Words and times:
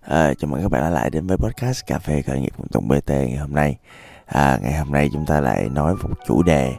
À, 0.00 0.34
chào 0.34 0.50
mừng 0.50 0.62
các 0.62 0.68
bạn 0.68 0.82
đã 0.82 0.90
lại 0.90 1.10
đến 1.10 1.26
với 1.26 1.36
podcast 1.36 1.86
Cà 1.86 1.98
phê 1.98 2.22
khởi 2.22 2.40
nghiệp 2.40 2.52
cùng 2.56 2.66
Tùng 2.68 2.88
BT 2.88 3.08
ngày 3.08 3.36
hôm 3.36 3.54
nay. 3.54 3.76
À, 4.26 4.58
ngày 4.62 4.74
hôm 4.74 4.92
nay 4.92 5.10
chúng 5.12 5.26
ta 5.26 5.40
lại 5.40 5.68
nói 5.68 5.94
một 5.94 6.14
chủ 6.26 6.42
đề 6.42 6.72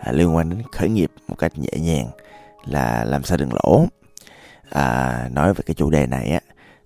à, 0.00 0.12
liên 0.12 0.36
quan 0.36 0.50
đến 0.50 0.62
khởi 0.72 0.88
nghiệp 0.88 1.10
một 1.28 1.34
cách 1.38 1.52
nhẹ 1.58 1.78
nhàng 1.80 2.06
là 2.64 3.04
làm 3.04 3.22
sao 3.22 3.38
đừng 3.38 3.50
lỗ. 3.52 3.86
À, 4.70 5.28
nói 5.32 5.54
về 5.54 5.60
cái 5.66 5.74
chủ 5.74 5.90
đề 5.90 6.06
này 6.06 6.28
á 6.30 6.40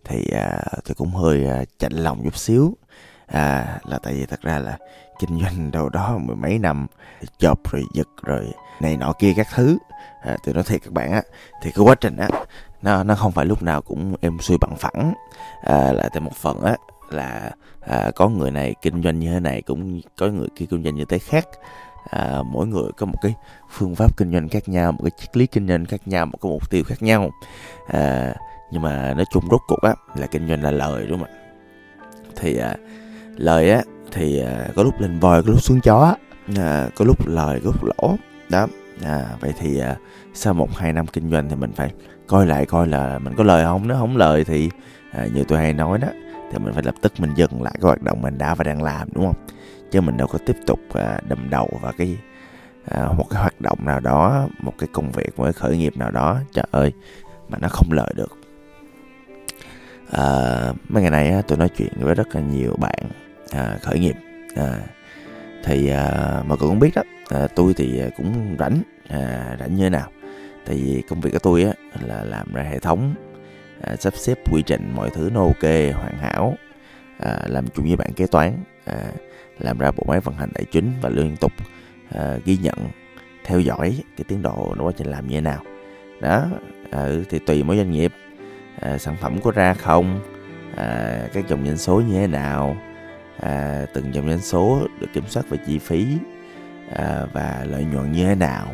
thì 0.04 0.30
à, 0.32 0.62
tôi 0.84 0.94
cũng 0.94 1.10
hơi 1.10 1.46
à, 1.46 1.64
chạnh 1.78 1.92
lòng 1.92 2.20
chút 2.24 2.36
xíu. 2.36 2.76
À, 3.30 3.78
là 3.84 3.98
tại 4.02 4.14
vì 4.14 4.26
thật 4.26 4.40
ra 4.42 4.58
là 4.58 4.78
kinh 5.18 5.40
doanh 5.42 5.70
đâu 5.70 5.88
đó 5.88 6.18
mười 6.18 6.36
mấy 6.36 6.58
năm 6.58 6.86
chộp 7.38 7.72
rồi 7.72 7.84
giật 7.94 8.08
rồi 8.22 8.52
này 8.80 8.96
nọ 8.96 9.12
kia 9.12 9.32
các 9.36 9.46
thứ. 9.54 9.78
À, 10.22 10.36
tôi 10.44 10.54
nói 10.54 10.64
thiệt 10.64 10.82
các 10.82 10.92
bạn 10.92 11.12
á 11.12 11.22
thì 11.62 11.70
cái 11.70 11.84
quá 11.84 11.94
trình 11.94 12.16
á 12.16 12.28
nó 12.82 13.02
nó 13.02 13.14
không 13.14 13.32
phải 13.32 13.46
lúc 13.46 13.62
nào 13.62 13.82
cũng 13.82 14.14
em 14.20 14.38
xuôi 14.38 14.58
bằng 14.60 14.76
phẳng. 14.76 15.14
À, 15.62 15.92
là 15.92 16.08
tại 16.12 16.20
một 16.20 16.34
phần 16.34 16.62
á 16.62 16.76
là 17.10 17.50
à, 17.80 18.10
có 18.16 18.28
người 18.28 18.50
này 18.50 18.74
kinh 18.82 19.02
doanh 19.02 19.18
như 19.18 19.32
thế 19.32 19.40
này 19.40 19.62
cũng 19.62 20.00
có 20.18 20.26
người 20.26 20.48
kia 20.56 20.66
kinh 20.70 20.84
doanh 20.84 20.94
như 20.94 21.04
thế 21.04 21.18
khác. 21.18 21.48
À, 22.10 22.42
mỗi 22.46 22.66
người 22.66 22.90
có 22.96 23.06
một 23.06 23.18
cái 23.22 23.34
phương 23.70 23.94
pháp 23.94 24.16
kinh 24.16 24.32
doanh 24.32 24.48
khác 24.48 24.68
nhau 24.68 24.92
một 24.92 25.00
cái 25.02 25.10
triết 25.20 25.36
lý 25.36 25.46
kinh 25.46 25.68
doanh 25.68 25.86
khác 25.86 26.08
nhau 26.08 26.26
một 26.26 26.38
cái 26.42 26.50
mục 26.50 26.70
tiêu 26.70 26.84
khác 26.86 27.02
nhau. 27.02 27.30
À, 27.86 28.34
nhưng 28.70 28.82
mà 28.82 29.14
nói 29.14 29.24
chung 29.32 29.44
rốt 29.50 29.60
cuộc 29.68 29.82
á 29.82 29.94
là 30.14 30.26
kinh 30.26 30.48
doanh 30.48 30.62
là 30.62 30.70
lời 30.70 31.06
đúng 31.06 31.18
không 31.18 31.28
ạ? 31.28 31.34
Thì 32.36 32.58
à, 32.58 32.76
lời 33.40 33.70
á 33.70 33.82
thì 34.12 34.40
à, 34.40 34.68
có 34.76 34.82
lúc 34.82 35.00
lên 35.00 35.18
voi 35.18 35.42
có 35.42 35.50
lúc 35.50 35.62
xuống 35.62 35.80
chó 35.80 36.16
à, 36.56 36.88
có 36.96 37.04
lúc 37.04 37.26
lời 37.26 37.60
có 37.64 37.70
lúc 37.70 37.84
lỗ. 37.84 38.16
Đó. 38.50 38.66
À, 39.04 39.26
vậy 39.40 39.52
thì 39.58 39.78
à, 39.80 39.96
sau 40.34 40.54
một 40.54 40.76
hai 40.76 40.92
năm 40.92 41.06
kinh 41.06 41.30
doanh 41.30 41.48
thì 41.48 41.56
mình 41.56 41.72
phải 41.72 41.92
coi 42.26 42.46
lại 42.46 42.66
coi 42.66 42.88
là 42.88 43.18
mình 43.18 43.34
có 43.36 43.44
lời 43.44 43.64
không. 43.64 43.88
Nếu 43.88 43.96
không 43.96 44.16
lời 44.16 44.44
thì 44.44 44.70
à, 45.12 45.26
như 45.34 45.44
tôi 45.44 45.58
hay 45.58 45.72
nói 45.72 45.98
đó 45.98 46.08
thì 46.52 46.58
mình 46.58 46.74
phải 46.74 46.82
lập 46.82 46.94
tức 47.00 47.12
mình 47.18 47.30
dừng 47.36 47.62
lại 47.62 47.74
cái 47.74 47.86
hoạt 47.86 48.02
động 48.02 48.22
mình 48.22 48.38
đã 48.38 48.54
và 48.54 48.64
đang 48.64 48.82
làm 48.82 49.08
đúng 49.12 49.26
không? 49.26 49.46
Chứ 49.90 50.00
mình 50.00 50.16
đâu 50.16 50.28
có 50.28 50.38
tiếp 50.46 50.56
tục 50.66 50.80
à, 50.92 51.20
đầm 51.28 51.50
đầu 51.50 51.68
vào 51.82 51.92
cái 51.98 52.18
à, 52.90 53.08
một 53.16 53.26
cái 53.30 53.40
hoạt 53.40 53.60
động 53.60 53.78
nào 53.84 54.00
đó 54.00 54.48
một 54.58 54.74
cái 54.78 54.88
công 54.92 55.10
việc 55.10 55.38
một 55.38 55.44
cái 55.44 55.52
khởi 55.52 55.76
nghiệp 55.76 55.96
nào 55.96 56.10
đó. 56.10 56.38
Trời 56.52 56.66
ơi 56.70 56.92
mà 57.48 57.58
nó 57.60 57.68
không 57.68 57.92
lời 57.92 58.12
được. 58.16 58.36
À, 60.10 60.24
mấy 60.88 61.02
ngày 61.02 61.10
này 61.10 61.30
á, 61.30 61.42
tôi 61.48 61.58
nói 61.58 61.68
chuyện 61.68 61.92
với 62.00 62.14
rất 62.14 62.34
là 62.34 62.40
nhiều 62.40 62.76
bạn 62.78 62.98
à, 63.50 63.76
khởi 63.82 63.98
nghiệp. 63.98 64.16
À, 64.56 64.78
thì 65.64 65.88
à, 65.88 66.08
mọi 66.46 66.58
người 66.58 66.68
cũng 66.68 66.78
biết 66.78 66.94
đó 66.94 67.02
à, 67.28 67.46
tôi 67.54 67.74
thì 67.76 68.02
cũng 68.16 68.56
rảnh 68.58 68.82
à, 69.08 69.56
rảnh 69.60 69.74
như 69.76 69.82
thế 69.82 69.90
nào. 69.90 70.10
Tại 70.66 70.76
vì 70.76 71.02
công 71.08 71.20
việc 71.20 71.30
của 71.32 71.38
tôi 71.38 71.62
á 71.62 71.72
là 72.00 72.24
làm 72.24 72.54
ra 72.54 72.62
hệ 72.62 72.78
thống 72.78 73.14
à, 73.82 73.96
sắp 73.96 74.14
xếp 74.16 74.38
quy 74.52 74.62
trình 74.66 74.92
mọi 74.94 75.10
thứ 75.10 75.30
nó 75.34 75.40
ok 75.40 75.62
hoàn 75.94 76.18
hảo 76.18 76.54
à, 77.18 77.38
làm 77.46 77.68
chung 77.68 77.86
với 77.86 77.96
bạn 77.96 78.12
kế 78.12 78.26
toán 78.26 78.52
à, 78.84 78.96
làm 79.58 79.78
ra 79.78 79.90
bộ 79.90 80.04
máy 80.06 80.20
vận 80.20 80.34
hành 80.34 80.50
tài 80.54 80.64
chính 80.64 80.92
và 81.02 81.08
liên 81.08 81.36
tục 81.36 81.52
à, 82.14 82.36
ghi 82.44 82.58
nhận 82.62 82.76
theo 83.44 83.60
dõi 83.60 84.02
cái 84.16 84.24
tiến 84.28 84.42
độ 84.42 84.74
nó 84.78 84.84
quá 84.84 84.92
trình 84.96 85.06
làm 85.06 85.26
như 85.26 85.34
thế 85.34 85.40
nào. 85.40 85.62
Đó 86.20 86.46
à, 86.90 87.08
thì 87.30 87.38
tùy 87.38 87.62
mỗi 87.62 87.76
doanh 87.76 87.90
nghiệp 87.90 88.12
à, 88.80 88.98
sản 88.98 89.16
phẩm 89.20 89.40
có 89.40 89.50
ra 89.50 89.74
không 89.74 90.20
à, 90.76 91.18
các 91.32 91.48
dòng 91.48 91.66
doanh 91.66 91.76
số 91.76 92.00
như 92.00 92.14
thế 92.14 92.26
nào 92.26 92.76
à, 93.40 93.86
từng 93.94 94.14
dòng 94.14 94.28
doanh 94.28 94.40
số 94.40 94.86
được 95.00 95.06
kiểm 95.14 95.24
soát 95.28 95.42
về 95.50 95.58
chi 95.66 95.78
phí 95.78 96.06
à, 96.92 97.26
và 97.32 97.66
lợi 97.70 97.84
nhuận 97.84 98.12
như 98.12 98.24
thế 98.24 98.34
nào. 98.34 98.66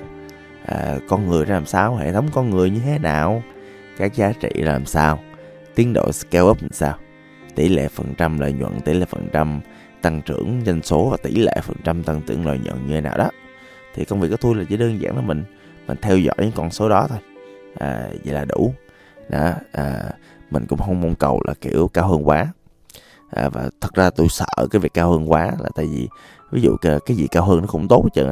À, 0.67 0.97
con 1.09 1.29
người 1.29 1.45
ra 1.45 1.55
làm 1.55 1.67
sao? 1.67 1.97
Hệ 1.97 2.13
thống 2.13 2.29
con 2.33 2.51
người 2.51 2.71
như 2.71 2.81
thế 2.81 2.99
nào? 2.99 3.43
Các 3.99 4.15
giá 4.15 4.33
trị 4.41 4.51
làm 4.55 4.87
sao? 4.87 5.19
Tiến 5.75 5.93
độ 5.93 6.13
scale 6.13 6.45
up 6.45 6.63
làm 6.63 6.73
sao? 6.73 6.99
Tỷ 7.55 7.69
lệ 7.69 7.89
phần 7.89 8.15
trăm 8.19 8.39
lợi 8.39 8.53
nhuận 8.53 8.81
tỷ 8.81 8.95
lệ 8.95 9.07
phần 9.07 9.29
trăm 9.33 9.61
tăng 10.03 10.23
trưởng 10.23 10.61
doanh 10.67 10.83
số 10.83 11.09
và 11.11 11.17
tỷ 11.23 11.37
lệ 11.37 11.53
phần 11.63 11.77
trăm 11.85 12.03
tăng 12.03 12.23
trưởng 12.23 12.47
lợi 12.47 12.59
nhuận 12.59 12.87
như 12.87 12.95
thế 12.95 13.01
nào 13.01 13.19
đó. 13.19 13.31
Thì 13.95 14.05
công 14.05 14.21
việc 14.21 14.29
của 14.31 14.37
tôi 14.37 14.55
là 14.55 14.65
chỉ 14.69 14.77
đơn 14.77 15.01
giản 15.01 15.17
là 15.17 15.23
mình 15.23 15.45
mình 15.87 15.97
theo 16.03 16.19
dõi 16.19 16.37
những 16.39 16.53
con 16.55 16.71
số 16.71 16.89
đó 16.89 17.07
thôi. 17.09 17.19
À, 17.79 18.09
vậy 18.25 18.35
là 18.35 18.45
đủ. 18.45 18.75
Đó 19.29 19.53
à, 19.73 20.03
mình 20.51 20.67
cũng 20.69 20.79
không 20.79 21.01
mong 21.01 21.15
cầu 21.15 21.41
là 21.45 21.55
kiểu 21.61 21.91
cao 21.95 22.09
hơn 22.09 22.29
quá 22.29 22.49
à, 23.31 23.49
và 23.49 23.71
thật 23.81 23.95
ra 23.95 24.11
tôi 24.11 24.29
sợ 24.29 24.67
cái 24.71 24.81
việc 24.81 24.95
cao 24.95 25.11
hơn 25.11 25.31
quá 25.31 25.45
là 25.45 25.69
tại 25.75 25.87
vì 25.87 26.09
ví 26.51 26.61
dụ 26.61 26.77
cái, 26.81 26.99
cái 27.07 27.17
gì 27.17 27.27
cao 27.31 27.45
hơn 27.45 27.61
nó 27.61 27.67
cũng 27.67 27.89
tốt 27.89 28.05
chứ, 28.15 28.27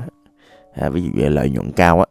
à, 0.75 0.89
ví 0.89 1.03
dụ 1.03 1.11
về 1.15 1.31
lợi 1.31 1.51
nhuận 1.51 1.73
cao 1.73 1.99
á 1.99 2.07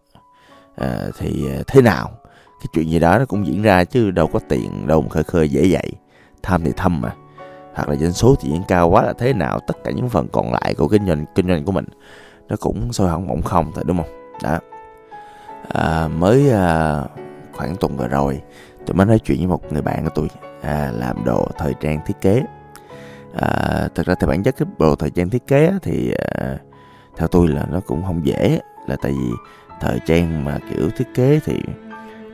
à, 0.76 0.98
thì 1.18 1.46
à, 1.52 1.62
thế 1.68 1.82
nào? 1.82 2.12
Cái 2.60 2.68
chuyện 2.74 2.90
gì 2.90 3.00
đó 3.00 3.20
nó 3.20 3.26
cũng 3.26 3.48
diễn 3.48 3.62
ra 3.62 3.84
chứ 3.84 4.12
đâu 4.12 4.28
có 4.28 4.40
tiền 4.50 4.88
đâu 4.88 5.02
mà 5.02 5.10
khơi 5.10 5.24
khơi 5.24 5.50
dễ 5.50 5.68
vậy 5.72 5.92
tham 6.44 6.64
thì 6.64 6.72
thâm 6.78 7.02
mà. 7.02 7.14
Hoặc 7.74 7.90
là 7.90 7.96
doanh 7.96 8.14
số 8.14 8.36
thì 8.42 8.50
diễn 8.50 8.62
cao 8.68 8.90
quá 8.90 9.04
là 9.04 9.14
thế 9.14 9.34
nào? 9.34 9.60
Tất 9.68 9.78
cả 9.84 9.92
những 9.92 10.10
phần 10.10 10.28
còn 10.32 10.54
lại 10.54 10.76
của 10.78 10.88
kinh 10.88 11.08
doanh 11.08 11.26
kinh 11.36 11.48
doanh 11.48 11.66
của 11.66 11.72
mình 11.72 11.86
nó 12.50 12.56
cũng 12.60 12.94
sôi 12.94 13.10
hỏng 13.10 13.28
bỏng 13.28 13.42
không 13.42 13.72
thôi 13.76 13.84
đúng 13.88 13.98
không? 13.98 14.10
Đó. 14.44 14.60
À, 15.68 16.08
mới 16.08 16.52
à, 16.52 17.02
khoảng 17.54 17.76
tuần 17.76 17.98
vừa 17.98 18.08
rồi 18.08 18.42
tôi 18.86 18.96
mới 18.96 19.06
nói 19.06 19.20
chuyện 19.20 19.38
với 19.38 19.48
một 19.48 19.74
người 19.74 19.82
bạn 19.82 20.04
của 20.04 20.12
tôi 20.16 20.28
à, 20.62 20.92
làm 20.96 21.26
đồ 21.26 21.48
thời 21.58 21.74
trang 21.80 22.00
thiết 22.06 22.22
kế 22.22 22.44
à, 23.42 23.88
thật 23.96 24.06
ra 24.06 24.16
thì 24.20 24.28
bản 24.28 24.44
chất 24.44 24.56
cái 24.58 24.68
bộ 24.78 24.96
thời 24.96 25.10
trang 25.10 25.30
thiết 25.30 25.48
kế 25.48 25.72
thì 25.82 26.14
à, 26.38 26.58
theo 27.18 27.28
tôi 27.28 27.48
là 27.48 27.66
nó 27.72 27.80
cũng 27.80 28.04
không 28.04 28.26
dễ 28.26 28.60
là 28.88 28.96
tại 29.02 29.12
vì 29.12 29.30
thời 29.82 30.00
trang 30.06 30.46
mà 30.46 30.60
kiểu 30.70 30.90
thiết 30.90 31.08
kế 31.14 31.40
thì 31.46 31.60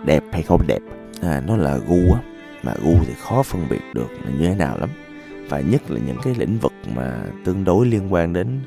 đẹp 0.06 0.24
hay 0.32 0.42
không 0.42 0.68
đẹp 0.68 0.80
à, 1.22 1.42
nó 1.48 1.58
là 1.58 1.78
gu 1.78 2.14
á 2.14 2.20
mà 2.64 2.74
gu 2.84 2.96
thì 3.08 3.14
khó 3.22 3.44
phân 3.44 3.70
biệt 3.70 3.82
được 3.94 4.12
là 4.26 4.32
như 4.40 4.48
thế 4.48 4.56
nào 4.56 4.78
lắm. 4.78 4.90
Và 5.50 5.60
nhất 5.60 5.92
là 5.92 6.00
những 6.08 6.18
cái 6.24 6.36
lĩnh 6.38 6.58
vực 6.58 6.74
mà 6.96 7.14
tương 7.46 7.64
đối 7.64 7.86
liên 7.86 8.14
quan 8.14 8.34
đến 8.34 8.60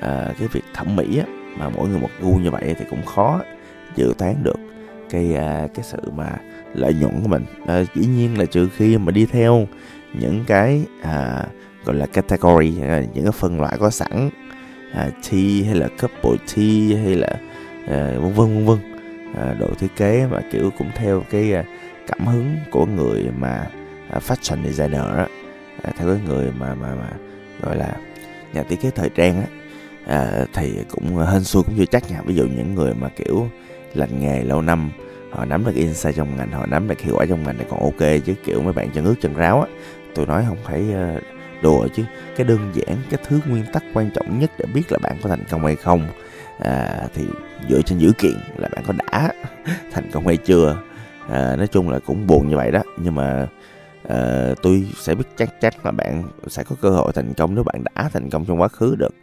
à, 0.00 0.32
cái 0.38 0.48
việc 0.48 0.64
thẩm 0.74 0.96
mỹ 0.96 1.18
á 1.18 1.24
mà 1.56 1.68
mỗi 1.68 1.88
người 1.88 2.00
một 2.00 2.10
gu 2.20 2.36
như 2.36 2.50
vậy 2.50 2.74
thì 2.78 2.84
cũng 2.90 3.06
khó 3.06 3.40
dự 3.96 4.14
toán 4.18 4.34
được 4.42 4.58
cái 5.10 5.34
à, 5.34 5.66
cái 5.74 5.84
sự 5.84 5.98
mà 6.16 6.36
lợi 6.74 6.94
nhuận 6.94 7.20
của 7.22 7.28
mình. 7.28 7.44
À, 7.66 7.82
dĩ 7.94 8.06
nhiên 8.06 8.38
là 8.38 8.44
trừ 8.44 8.68
khi 8.76 8.98
mà 8.98 9.12
đi 9.12 9.26
theo 9.26 9.66
những 10.14 10.44
cái 10.46 10.84
à, 11.02 11.46
gọi 11.84 11.96
là 11.96 12.06
category 12.06 12.82
à, 12.82 13.02
những 13.14 13.24
cái 13.24 13.32
phân 13.32 13.60
loại 13.60 13.76
có 13.80 13.90
sẵn 13.90 14.30
à, 14.92 15.10
tea 15.30 15.64
hay 15.66 15.74
là 15.74 15.88
couple 15.88 16.46
tea 16.54 16.98
hay 17.04 17.14
là 17.14 17.40
à, 17.88 18.12
vân 18.18 18.32
vân 18.32 18.34
vân 18.34 18.66
vân. 18.66 18.78
À, 19.36 19.54
đồ 19.58 19.68
thiết 19.78 19.96
kế 19.96 20.26
mà 20.30 20.40
kiểu 20.52 20.70
cũng 20.78 20.90
theo 20.94 21.22
cái 21.30 21.52
à, 21.52 21.64
cảm 22.06 22.26
hứng 22.26 22.56
của 22.70 22.86
người 22.86 23.24
mà 23.38 23.66
à, 24.10 24.18
fashion 24.26 24.64
designer 24.64 25.04
á. 25.16 25.26
À, 25.82 25.92
theo 25.96 26.08
cái 26.08 26.18
người 26.26 26.52
mà 26.58 26.74
mà 26.74 26.94
mà 26.94 27.10
gọi 27.62 27.76
là 27.76 27.96
nhà 28.52 28.62
thiết 28.62 28.80
kế 28.80 28.90
thời 28.90 29.08
trang 29.08 29.36
á. 29.36 29.46
À, 30.06 30.44
thì 30.54 30.72
cũng 30.88 31.16
hên 31.16 31.44
xui 31.44 31.62
cũng 31.62 31.74
chưa 31.78 31.84
chắc 31.84 32.10
nha. 32.10 32.22
Ví 32.26 32.34
dụ 32.34 32.44
những 32.44 32.74
người 32.74 32.94
mà 32.94 33.08
kiểu 33.08 33.48
lành 33.94 34.20
nghề 34.20 34.42
lâu 34.42 34.62
năm 34.62 34.90
họ 35.30 35.44
nắm 35.44 35.64
được 35.64 35.74
insight 35.74 36.16
trong 36.16 36.36
ngành 36.36 36.50
họ 36.50 36.66
nắm 36.66 36.88
được 36.88 37.00
hiệu 37.00 37.14
quả 37.16 37.26
trong 37.28 37.42
ngành 37.42 37.58
thì 37.58 37.64
còn 37.70 37.80
ok 37.80 38.10
chứ 38.26 38.34
kiểu 38.44 38.62
mấy 38.62 38.72
bạn 38.72 38.90
chân 38.94 39.04
ướt 39.04 39.14
chân 39.20 39.34
ráo 39.34 39.60
á. 39.60 39.68
Tôi 40.14 40.26
nói 40.26 40.44
không 40.48 40.58
phải 40.64 40.84
uh, 41.16 41.22
đùa 41.62 41.88
chứ. 41.94 42.04
Cái 42.36 42.46
đơn 42.46 42.70
giản 42.74 42.96
cái 43.10 43.20
thứ 43.28 43.40
nguyên 43.48 43.64
tắc 43.72 43.82
quan 43.94 44.10
trọng 44.14 44.38
nhất 44.38 44.50
để 44.58 44.64
biết 44.74 44.92
là 44.92 44.98
bạn 45.02 45.16
có 45.22 45.28
thành 45.28 45.44
công 45.50 45.64
hay 45.64 45.76
không 45.76 46.06
à, 46.60 47.06
thì 47.14 47.24
dựa 47.68 47.82
trên 47.82 47.98
dữ 47.98 48.12
kiện 48.18 48.36
là 48.56 48.68
bạn 48.68 48.84
có 48.86 48.92
đã 48.92 49.32
thành 49.92 50.10
công 50.12 50.26
hay 50.26 50.36
chưa. 50.36 50.82
À, 51.28 51.56
nói 51.56 51.66
chung 51.66 51.90
là 51.90 51.98
cũng 51.98 52.26
buồn 52.26 52.48
như 52.48 52.56
vậy 52.56 52.70
đó. 52.70 52.82
Nhưng 52.96 53.14
mà 53.14 53.46
à, 54.08 54.48
tôi 54.62 54.86
sẽ 54.96 55.14
biết 55.14 55.24
chắc 55.36 55.60
chắn 55.60 55.72
là 55.84 55.90
bạn 55.90 56.22
sẽ 56.46 56.62
có 56.62 56.76
cơ 56.80 56.90
hội 56.90 57.12
thành 57.12 57.34
công 57.34 57.54
nếu 57.54 57.64
bạn 57.64 57.84
đã 57.84 58.08
thành 58.12 58.30
công 58.30 58.44
trong 58.44 58.60
quá 58.60 58.68
khứ 58.68 58.96
được. 58.98 59.14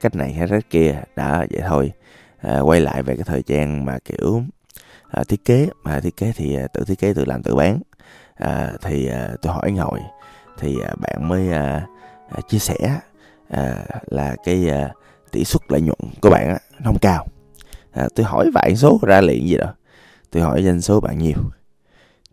Cách 0.00 0.14
này 0.14 0.32
hay 0.32 0.48
cách 0.48 0.70
kia 0.70 1.02
đã 1.16 1.46
vậy 1.50 1.62
thôi. 1.68 1.92
À, 2.40 2.60
quay 2.60 2.80
lại 2.80 3.02
về 3.02 3.16
cái 3.16 3.24
thời 3.24 3.42
gian 3.46 3.84
mà 3.84 3.98
kiểu 4.04 4.42
à, 5.10 5.24
thiết 5.24 5.44
kế. 5.44 5.68
Mà 5.82 6.00
thiết 6.00 6.16
kế 6.16 6.32
thì 6.36 6.56
à, 6.56 6.66
tự 6.66 6.84
thiết 6.84 6.98
kế 6.98 7.14
tự 7.14 7.24
làm 7.24 7.42
tự 7.42 7.54
bán. 7.54 7.80
À, 8.34 8.72
thì 8.82 9.06
à, 9.06 9.28
tôi 9.42 9.52
hỏi 9.52 9.72
ngồi 9.72 10.00
thì 10.58 10.76
à, 10.84 10.94
bạn 11.00 11.28
mới 11.28 11.52
à, 11.52 11.86
à, 12.30 12.40
chia 12.48 12.58
sẻ 12.58 13.00
là 14.06 14.36
cái 14.44 14.70
tỷ 15.30 15.44
suất 15.44 15.62
lợi 15.68 15.80
nhuận 15.80 15.98
của 16.22 16.30
bạn 16.30 16.56
nó 16.78 16.84
không 16.84 16.98
cao. 16.98 17.26
À, 17.92 18.08
tôi 18.14 18.26
hỏi 18.26 18.50
vài 18.54 18.76
số 18.76 18.98
ra 19.02 19.20
liền 19.20 19.48
gì 19.48 19.56
đó. 19.56 19.74
Tôi 20.30 20.42
hỏi 20.42 20.62
doanh 20.62 20.80
số 20.80 21.00
bạn 21.00 21.18
nhiều. 21.18 21.38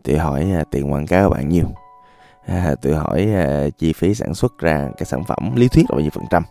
Tôi 0.02 0.18
hỏi 0.18 0.50
à, 0.54 0.64
tiền 0.70 0.92
quảng 0.92 1.06
cáo 1.06 1.30
bạn 1.30 1.48
nhiều. 1.48 1.66
À, 2.46 2.74
tôi 2.82 2.94
hỏi 2.94 3.28
à, 3.34 3.68
chi 3.78 3.92
phí 3.92 4.14
sản 4.14 4.34
xuất 4.34 4.58
ra 4.58 4.88
cái 4.98 5.06
sản 5.06 5.24
phẩm 5.24 5.56
lý 5.56 5.68
thuyết 5.68 5.82
là 5.88 5.94
bao 5.94 6.00
nhiêu 6.00 6.10
phần 6.14 6.24
trăm. 6.30 6.42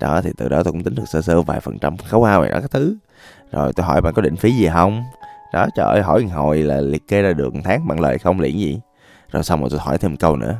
Đó 0.00 0.20
thì 0.20 0.30
từ 0.36 0.48
đó 0.48 0.62
tôi 0.62 0.72
cũng 0.72 0.82
tính 0.82 0.94
được 0.94 1.08
sơ 1.08 1.22
sơ 1.22 1.42
vài 1.42 1.60
phần 1.60 1.78
trăm 1.78 1.96
khấu 1.96 2.24
hao 2.24 2.42
này 2.42 2.50
đó 2.50 2.60
các 2.60 2.70
thứ. 2.70 2.96
Rồi 3.52 3.72
tôi 3.72 3.86
hỏi 3.86 4.00
bạn 4.00 4.14
có 4.14 4.22
định 4.22 4.36
phí 4.36 4.52
gì 4.52 4.68
không? 4.72 5.04
Đó 5.52 5.66
trời 5.76 5.86
ơi 5.86 6.02
hỏi 6.02 6.24
hồi 6.24 6.62
là 6.62 6.80
liệt 6.80 7.08
kê 7.08 7.22
ra 7.22 7.32
được 7.32 7.54
một 7.54 7.60
tháng 7.64 7.88
bạn 7.88 8.00
lời 8.00 8.18
không 8.18 8.40
liền 8.40 8.58
gì? 8.58 8.80
Rồi 9.30 9.44
xong 9.44 9.60
rồi 9.60 9.70
tôi 9.70 9.80
hỏi 9.80 9.98
thêm 9.98 10.10
một 10.10 10.16
câu 10.20 10.36
nữa 10.36 10.54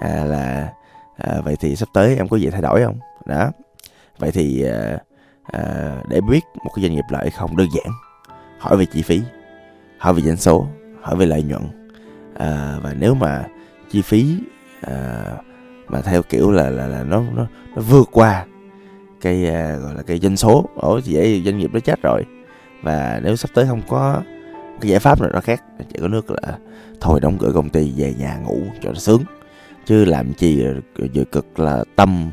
à, 0.00 0.24
là 0.24 0.72
à, 1.16 1.40
vậy 1.44 1.56
thì 1.60 1.76
sắp 1.76 1.88
tới 1.94 2.16
em 2.16 2.28
có 2.28 2.36
gì 2.36 2.50
thay 2.50 2.62
đổi 2.62 2.82
không? 2.84 2.98
Đó. 3.26 3.50
Vậy 4.18 4.30
thì 4.30 4.62
à, 4.62 4.98
à, 5.42 5.94
để 6.08 6.20
biết 6.20 6.40
một 6.64 6.70
cái 6.74 6.82
doanh 6.82 6.94
nghiệp 6.94 7.04
lợi 7.10 7.30
không 7.30 7.56
đơn 7.56 7.68
giản. 7.74 7.92
Hỏi 8.58 8.76
về 8.76 8.86
chi 8.86 9.02
phí 9.02 9.20
hỏi 9.98 10.14
về 10.14 10.22
doanh 10.22 10.36
số 10.36 10.66
hỏi 11.02 11.16
về 11.16 11.26
lợi 11.26 11.42
nhuận. 11.42 11.62
À, 12.38 12.78
và 12.82 12.94
nếu 12.94 13.14
mà 13.14 13.44
chi 13.90 14.02
phí 14.02 14.36
à, 14.80 15.24
mà 15.88 16.00
theo 16.00 16.22
kiểu 16.22 16.50
là 16.50 16.70
là 16.70 16.86
là 16.86 17.02
nó 17.02 17.22
nó, 17.34 17.46
nó 17.76 17.82
vượt 17.82 18.08
qua 18.12 18.46
cái 19.20 19.46
à, 19.46 19.76
gọi 19.76 19.94
là 19.94 20.02
cái 20.02 20.18
doanh 20.18 20.36
số 20.36 20.68
ổ 20.76 21.00
thì 21.00 21.16
vậy 21.16 21.42
doanh 21.44 21.58
nghiệp 21.58 21.70
nó 21.72 21.80
chết 21.80 22.02
rồi. 22.02 22.24
Và 22.82 23.20
nếu 23.22 23.36
sắp 23.36 23.50
tới 23.54 23.66
không 23.66 23.82
có 23.88 24.22
cái 24.80 24.90
giải 24.90 25.00
pháp 25.00 25.20
nào 25.20 25.30
đó 25.30 25.40
khác 25.40 25.62
chỉ 25.78 25.98
có 26.00 26.08
nước 26.08 26.30
là 26.30 26.58
thôi 27.00 27.20
đóng 27.20 27.38
cửa 27.38 27.52
công 27.54 27.68
ty 27.68 27.92
về 27.96 28.14
nhà 28.18 28.36
ngủ 28.36 28.62
cho 28.82 28.88
nó 28.88 28.98
sướng 28.98 29.22
chứ 29.84 30.04
làm 30.04 30.32
chi 30.32 30.64
vừa 31.14 31.24
cực 31.24 31.58
là 31.58 31.84
tâm 31.96 32.30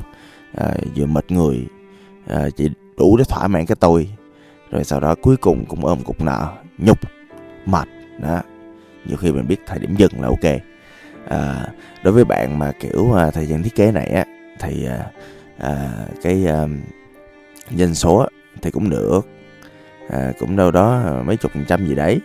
à, 0.56 0.74
vừa 0.96 1.06
mệt 1.06 1.32
người. 1.32 1.66
À, 2.26 2.48
chỉ 2.56 2.70
đủ 2.96 3.16
để 3.16 3.24
thỏa 3.28 3.48
mãn 3.48 3.66
cái 3.66 3.76
tôi. 3.80 4.10
Rồi 4.70 4.84
sau 4.84 5.00
đó 5.00 5.14
cuối 5.22 5.36
cùng 5.36 5.64
cũng 5.64 5.86
ôm 5.86 6.02
cục 6.04 6.20
nợ 6.20 6.52
nhục 6.78 6.98
mệt 7.66 7.88
đó. 8.22 8.40
Nhiều 9.04 9.16
khi 9.16 9.32
mình 9.32 9.48
biết 9.48 9.60
thời 9.66 9.78
điểm 9.78 9.96
dừng 9.96 10.20
là 10.20 10.28
ok. 10.28 10.60
À, 11.28 11.68
đối 12.02 12.12
với 12.12 12.24
bạn 12.24 12.58
mà 12.58 12.72
kiểu 12.80 13.12
à, 13.12 13.30
thời 13.30 13.46
gian 13.46 13.62
thiết 13.62 13.74
kế 13.74 13.92
này 13.92 14.06
á 14.06 14.24
thì 14.60 14.86
à, 14.86 15.10
à, 15.58 15.92
cái 16.22 16.46
à, 16.46 16.66
doanh 17.70 17.94
số 17.94 18.28
thì 18.62 18.70
cũng 18.70 18.90
được. 18.90 19.20
À, 20.10 20.32
cũng 20.38 20.56
đâu 20.56 20.70
đó 20.70 21.02
à, 21.06 21.22
mấy 21.22 21.36
chục 21.36 21.52
phần 21.54 21.64
trăm 21.68 21.86
gì 21.86 21.94
đấy. 21.94 22.20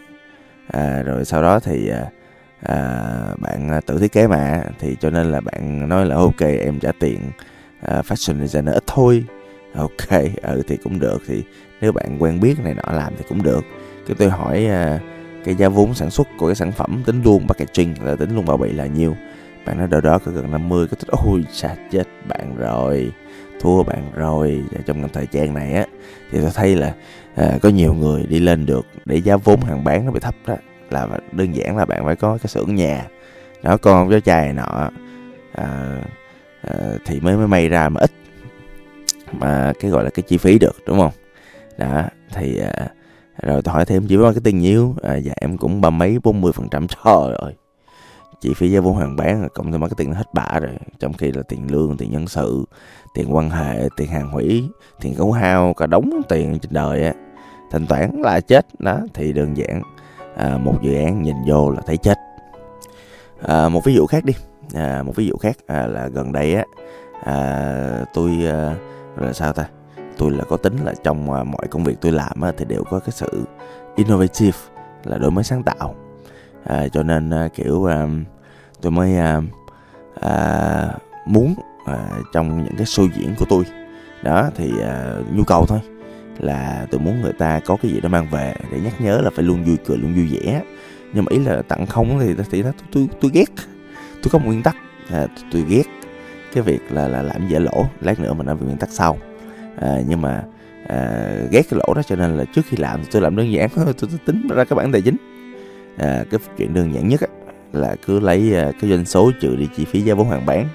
À, 0.67 1.01
rồi 1.05 1.25
sau 1.25 1.41
đó 1.41 1.59
thì 1.59 1.89
à, 1.89 2.05
à, 2.63 2.75
bạn 3.38 3.69
à, 3.69 3.81
tự 3.86 4.00
thiết 4.00 4.12
kế 4.12 4.27
mà 4.27 4.63
thì 4.80 4.95
cho 5.00 5.10
nên 5.10 5.31
là 5.31 5.42
bạn 5.42 5.89
nói 5.89 6.06
là 6.06 6.15
ok 6.15 6.39
em 6.39 6.80
trả 6.80 6.92
tiền 7.00 7.19
à, 7.81 8.01
fashion 8.01 8.39
designer 8.39 8.75
ít 8.75 8.83
thôi. 8.88 9.24
Ok 9.75 10.10
ừ 10.42 10.62
thì 10.68 10.77
cũng 10.77 11.00
được. 11.00 11.21
Thì 11.27 11.44
nếu 11.81 11.92
bạn 11.92 12.18
quen 12.19 12.39
biết 12.39 12.56
này 12.63 12.74
nọ 12.74 12.92
làm 12.92 13.13
thì 13.18 13.24
cũng 13.30 13.44
được. 13.44 13.65
Cái 14.07 14.15
tôi 14.19 14.30
hỏi 14.30 14.65
à, 14.65 15.00
cái 15.45 15.56
giá 15.56 15.69
vốn 15.69 15.94
sản 15.94 16.10
xuất 16.10 16.27
của 16.38 16.48
cái 16.48 16.56
sản 16.56 16.71
phẩm 16.71 17.04
tính 17.06 17.21
luôn 17.24 17.48
packaging 17.48 17.94
là 18.06 18.15
tính 18.15 18.36
luôn 18.36 18.45
bao 18.45 18.57
bì 18.57 18.71
là 18.71 18.86
nhiêu? 18.86 19.15
Bạn 19.65 19.77
nói 19.77 19.88
đâu 19.88 20.01
đó 20.01 20.19
có 20.19 20.31
gần 20.31 20.51
50 20.51 20.88
cái 20.88 20.98
tích 21.00 21.07
ôi 21.07 21.44
xa 21.51 21.75
chết 21.92 22.07
bạn 22.27 22.56
rồi 22.57 23.12
thua 23.60 23.83
bạn 23.83 24.12
rồi. 24.15 24.63
Trong 24.86 25.10
thời 25.10 25.27
gian 25.31 25.54
này 25.54 25.74
á 25.74 25.86
thì 26.31 26.42
tôi 26.42 26.51
thấy 26.54 26.75
là 26.75 26.94
à, 27.36 27.57
có 27.62 27.69
nhiều 27.69 27.94
người 27.94 28.25
đi 28.30 28.39
lên 28.39 28.65
được 28.65 28.86
để 29.06 29.21
giá 29.21 29.38
vốn 29.38 29.62
hàng 29.62 29.83
bán 29.83 30.06
nó 30.06 30.12
bị 30.12 30.19
thấp 30.19 30.36
đó 30.48 30.56
là 30.93 31.07
đơn 31.31 31.55
giản 31.55 31.77
là 31.77 31.85
bạn 31.85 32.05
phải 32.05 32.15
có 32.15 32.37
cái 32.37 32.47
xưởng 32.47 32.75
nhà 32.75 33.07
đó 33.63 33.77
con 33.77 34.07
với 34.07 34.21
chài 34.21 34.53
nọ 34.53 34.89
à, 35.51 36.03
à, 36.61 36.91
thì 37.05 37.19
mới 37.19 37.37
mới 37.37 37.47
may 37.47 37.69
ra 37.69 37.89
mà 37.89 38.01
ít 38.01 38.11
mà 39.31 39.73
cái 39.79 39.91
gọi 39.91 40.03
là 40.03 40.09
cái 40.09 40.23
chi 40.23 40.37
phí 40.37 40.59
được 40.59 40.75
đúng 40.87 40.99
không? 40.99 41.11
Đó 41.77 42.03
thì 42.33 42.59
à, 42.59 42.87
rồi 43.41 43.61
tôi 43.61 43.73
hỏi 43.73 43.85
thêm 43.85 44.07
chỉ 44.07 44.15
cái 44.15 44.23
marketing 44.23 44.59
nhiêu 44.59 44.95
à, 45.03 45.15
dạ 45.15 45.33
em 45.41 45.57
cũng 45.57 45.81
ba 45.81 45.89
mấy 45.89 46.19
bốn 46.23 46.41
mươi 46.41 46.51
phần 46.51 46.69
trăm 46.69 46.87
trời 47.05 47.35
ơi. 47.35 47.53
Chi 48.41 48.53
phí 48.53 48.71
giá 48.71 48.79
vốn 48.79 48.97
hàng 48.97 49.15
bán 49.15 49.47
cộng 49.53 49.71
thêm 49.71 49.81
marketing 49.81 50.09
nó 50.09 50.17
hết 50.17 50.33
bả 50.33 50.59
rồi 50.59 50.71
trong 50.99 51.13
khi 51.13 51.31
là 51.31 51.41
tiền 51.47 51.71
lương 51.71 51.97
tiền 51.97 52.11
nhân 52.11 52.27
sự 52.27 52.65
tiền 53.13 53.35
quan 53.35 53.49
hệ 53.49 53.87
tiền 53.97 54.07
hàng 54.07 54.31
hủy 54.31 54.69
tiền 55.01 55.15
khấu 55.15 55.31
hao 55.31 55.73
cả 55.73 55.87
đống 55.87 56.09
tiền 56.29 56.59
trên 56.59 56.73
đời 56.73 57.03
á. 57.03 57.13
Thanh 57.71 57.87
toán 57.87 58.21
là 58.23 58.39
chết 58.39 58.65
đó 58.79 58.99
thì 59.13 59.33
đơn 59.33 59.57
giản 59.57 59.81
à, 60.38 60.57
một 60.57 60.75
dự 60.81 60.95
án 60.95 61.21
nhìn 61.21 61.35
vô 61.47 61.69
là 61.69 61.81
thấy 61.85 61.97
chết. 61.97 62.19
À, 63.41 63.69
một 63.69 63.83
ví 63.85 63.94
dụ 63.95 64.06
khác 64.06 64.25
đi. 64.25 64.33
À, 64.74 65.03
một 65.03 65.15
ví 65.15 65.27
dụ 65.27 65.38
khác 65.38 65.57
à, 65.68 65.88
là 65.88 66.07
gần 66.07 66.31
đây 66.31 66.56
á 66.56 66.63
à, 67.24 68.06
tôi 68.13 68.31
à, 68.45 68.75
là 69.18 69.33
sao 69.33 69.53
ta? 69.53 69.65
Tôi 70.18 70.31
là 70.31 70.44
có 70.44 70.57
tính 70.57 70.75
là 70.83 70.94
trong 71.03 71.33
à, 71.33 71.44
mọi 71.44 71.68
công 71.69 71.83
việc 71.83 71.95
tôi 72.01 72.12
làm 72.12 72.41
á, 72.41 72.51
thì 72.57 72.65
đều 72.65 72.83
có 72.83 73.00
cái 73.00 73.12
sự 73.12 73.44
innovative 73.95 74.57
là 75.03 75.18
đổi 75.18 75.31
mới 75.31 75.44
sáng 75.44 75.63
tạo. 75.63 75.95
À, 76.65 76.88
cho 76.88 77.03
nên 77.03 77.29
à, 77.29 77.47
kiểu 77.53 77.86
à, 77.86 78.07
tôi 78.81 78.91
mới 78.91 79.18
à, 79.18 79.41
à, 80.21 80.88
muốn 81.25 81.56
à, 81.86 82.09
trong 82.33 82.63
những 82.63 82.75
cái 82.77 82.86
show 82.86 83.07
diễn 83.18 83.36
của 83.39 83.45
tôi. 83.50 83.63
Đó 84.24 84.50
thì 84.56 84.71
à, 84.81 85.15
nhu 85.31 85.44
cầu 85.44 85.65
thôi 85.65 85.79
là 86.39 86.88
tôi 86.91 87.00
muốn 87.00 87.21
người 87.21 87.33
ta 87.33 87.59
có 87.65 87.77
cái 87.81 87.91
gì 87.91 88.01
đó 88.01 88.09
mang 88.09 88.27
về 88.31 88.53
để 88.71 88.80
nhắc 88.80 89.01
nhớ 89.01 89.21
là 89.21 89.30
phải 89.30 89.45
luôn 89.45 89.63
vui 89.63 89.77
cười 89.85 89.97
luôn 89.97 90.13
vui 90.13 90.27
vẻ. 90.27 90.62
Nhưng 91.13 91.25
mà 91.25 91.30
ý 91.30 91.39
là 91.39 91.62
tặng 91.62 91.85
không 91.85 92.19
thì 92.19 92.33
thì 92.51 92.62
tôi 92.62 92.74
tôi, 92.91 93.07
tôi 93.21 93.31
ghét. 93.33 93.50
Tôi 94.24 94.30
có 94.31 94.39
một 94.39 94.45
nguyên 94.45 94.63
tắc 94.63 94.75
à, 95.12 95.27
tôi 95.51 95.65
ghét 95.69 95.83
cái 96.53 96.63
việc 96.63 96.81
là 96.89 97.07
là 97.07 97.21
làm 97.21 97.47
dễ 97.47 97.59
lỗ. 97.59 97.85
Lát 98.01 98.19
nữa 98.19 98.33
mình 98.33 98.45
nói 98.45 98.56
về 98.56 98.65
nguyên 98.65 98.77
tắc 98.77 98.89
sau. 98.89 99.18
À, 99.81 99.97
nhưng 100.07 100.21
mà 100.21 100.44
à, 100.88 101.30
ghét 101.51 101.62
cái 101.69 101.80
lỗ 101.80 101.94
đó 101.94 102.01
cho 102.03 102.15
nên 102.15 102.38
là 102.38 102.45
trước 102.56 102.62
khi 102.69 102.77
làm 102.77 103.00
tôi 103.12 103.21
làm 103.21 103.36
đơn 103.36 103.51
giản. 103.51 103.69
Tôi, 103.75 103.86
tôi, 104.00 104.09
tôi 104.12 104.19
tính 104.25 104.47
ra 104.56 104.63
cái 104.63 104.75
bản 104.75 104.91
tài 104.91 105.01
chính. 105.01 105.18
À, 105.97 106.24
cái 106.31 106.39
chuyện 106.57 106.74
đơn 106.74 106.94
giản 106.94 107.07
nhất 107.07 107.21
á, 107.21 107.27
là 107.74 107.95
cứ 108.06 108.19
lấy 108.19 108.56
à, 108.56 108.71
cái 108.81 108.89
doanh 108.89 109.06
số 109.06 109.31
trừ 109.41 109.56
đi 109.56 109.68
chi 109.77 109.86
phí 109.86 110.01
giá 110.01 110.13
vốn 110.13 110.29
hàng 110.29 110.45
bán. 110.45 110.68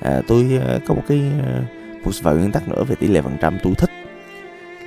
À, 0.00 0.22
tôi 0.28 0.60
à, 0.68 0.78
có 0.88 0.94
một 0.94 1.02
cái 1.08 1.22
à, 1.44 1.62
một 2.04 2.10
vài 2.22 2.34
nguyên 2.34 2.52
tắc 2.52 2.68
nữa 2.68 2.84
về 2.84 2.94
tỷ 2.94 3.06
lệ 3.06 3.22
phần 3.22 3.36
trăm 3.40 3.58
tôi 3.62 3.74
thích 3.74 3.90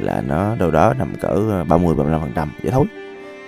là 0.01 0.21
nó 0.21 0.55
đâu 0.55 0.71
đó 0.71 0.93
nằm 0.93 1.15
cỡ 1.21 1.27
ờ, 1.27 1.63
30 1.63 1.95
35 1.95 2.21
phần 2.21 2.31
trăm 2.35 2.51
vậy 2.63 2.71
thôi. 2.71 2.85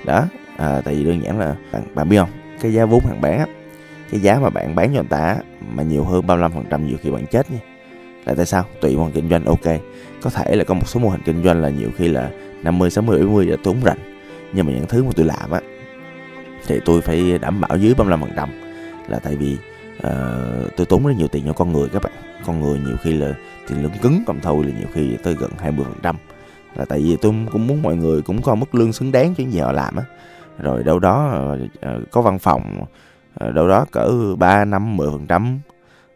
Đó 0.05 0.25
à, 0.57 0.81
tại 0.85 0.95
vì 0.95 1.03
đơn 1.03 1.23
giản 1.23 1.39
là 1.39 1.55
bạn 1.71 1.83
bạn 1.95 2.09
biết 2.09 2.17
không? 2.17 2.29
Cái 2.61 2.73
giá 2.73 2.85
vốn 2.85 3.05
hàng 3.05 3.21
bán 3.21 3.39
á 3.39 3.45
cái 4.13 4.21
giá 4.21 4.39
mà 4.39 4.49
bạn 4.49 4.75
bán 4.75 4.87
cho 4.87 5.01
người 5.01 5.09
ta 5.09 5.37
mà 5.75 5.83
nhiều 5.83 6.03
hơn 6.03 6.27
35 6.27 6.51
phần 6.51 6.65
trăm 6.69 6.87
nhiều 6.87 6.97
khi 7.01 7.11
bạn 7.11 7.25
chết 7.25 7.51
nha. 7.51 7.59
Là 8.25 8.33
tại 8.35 8.45
sao? 8.45 8.65
Tùy 8.81 8.95
mô 8.95 9.03
hình 9.03 9.13
kinh 9.13 9.29
doanh 9.29 9.45
ok. 9.45 9.79
Có 10.21 10.29
thể 10.29 10.55
là 10.55 10.63
có 10.63 10.73
một 10.73 10.87
số 10.87 10.99
mô 10.99 11.09
hình 11.09 11.21
kinh 11.25 11.43
doanh 11.43 11.61
là 11.61 11.69
nhiều 11.69 11.89
khi 11.97 12.07
là 12.07 12.29
50 12.63 12.89
60 12.89 13.19
70 13.19 13.45
là 13.45 13.57
tôi 13.63 13.73
không 13.73 13.83
rành. 13.83 13.97
Nhưng 14.53 14.65
mà 14.65 14.73
những 14.73 14.87
thứ 14.87 15.03
mà 15.03 15.09
tôi 15.15 15.25
làm 15.25 15.51
á 15.51 15.61
thì 16.67 16.79
tôi 16.85 17.01
phải 17.01 17.37
đảm 17.41 17.61
bảo 17.61 17.77
dưới 17.77 17.93
35 17.93 18.21
phần 18.21 18.31
trăm 18.35 18.49
là 19.07 19.19
tại 19.19 19.35
vì 19.35 19.57
uh, 19.97 20.75
tôi 20.77 20.85
tốn 20.85 21.05
rất 21.05 21.13
nhiều 21.17 21.27
tiền 21.27 21.43
cho 21.45 21.53
con 21.53 21.73
người 21.73 21.89
các 21.89 22.03
bạn. 22.03 22.13
Con 22.45 22.61
người 22.61 22.79
nhiều 22.79 22.97
khi 23.03 23.13
là 23.13 23.33
tiền 23.67 23.83
lương 23.83 23.91
cứng 24.01 24.23
còn 24.27 24.39
thôi 24.39 24.65
là 24.65 24.71
nhiều 24.79 24.87
khi 24.93 25.17
tới 25.23 25.35
gần 25.39 25.51
20 25.59 25.85
phần 25.89 25.99
trăm 26.03 26.15
là 26.75 26.85
tại 26.85 26.99
vì 26.99 27.17
tôi 27.21 27.33
cũng 27.51 27.67
muốn 27.67 27.81
mọi 27.81 27.95
người 27.95 28.21
cũng 28.21 28.41
có 28.41 28.55
mức 28.55 28.75
lương 28.75 28.93
xứng 28.93 29.11
đáng 29.11 29.35
cho 29.35 29.43
những 29.43 29.51
gì 29.51 29.59
họ 29.59 29.71
làm 29.71 29.95
á. 29.95 30.03
Rồi 30.57 30.83
đâu 30.83 30.99
đó 30.99 31.43
ờ, 31.81 32.01
có 32.11 32.21
văn 32.21 32.39
phòng 32.39 32.85
ờ, 33.33 33.51
đâu 33.51 33.67
đó 33.67 33.85
cỡ 33.91 34.35
ba 34.37 34.65
năm 34.65 34.97
mười 34.97 35.09
phần 35.11 35.27
trăm. 35.27 35.59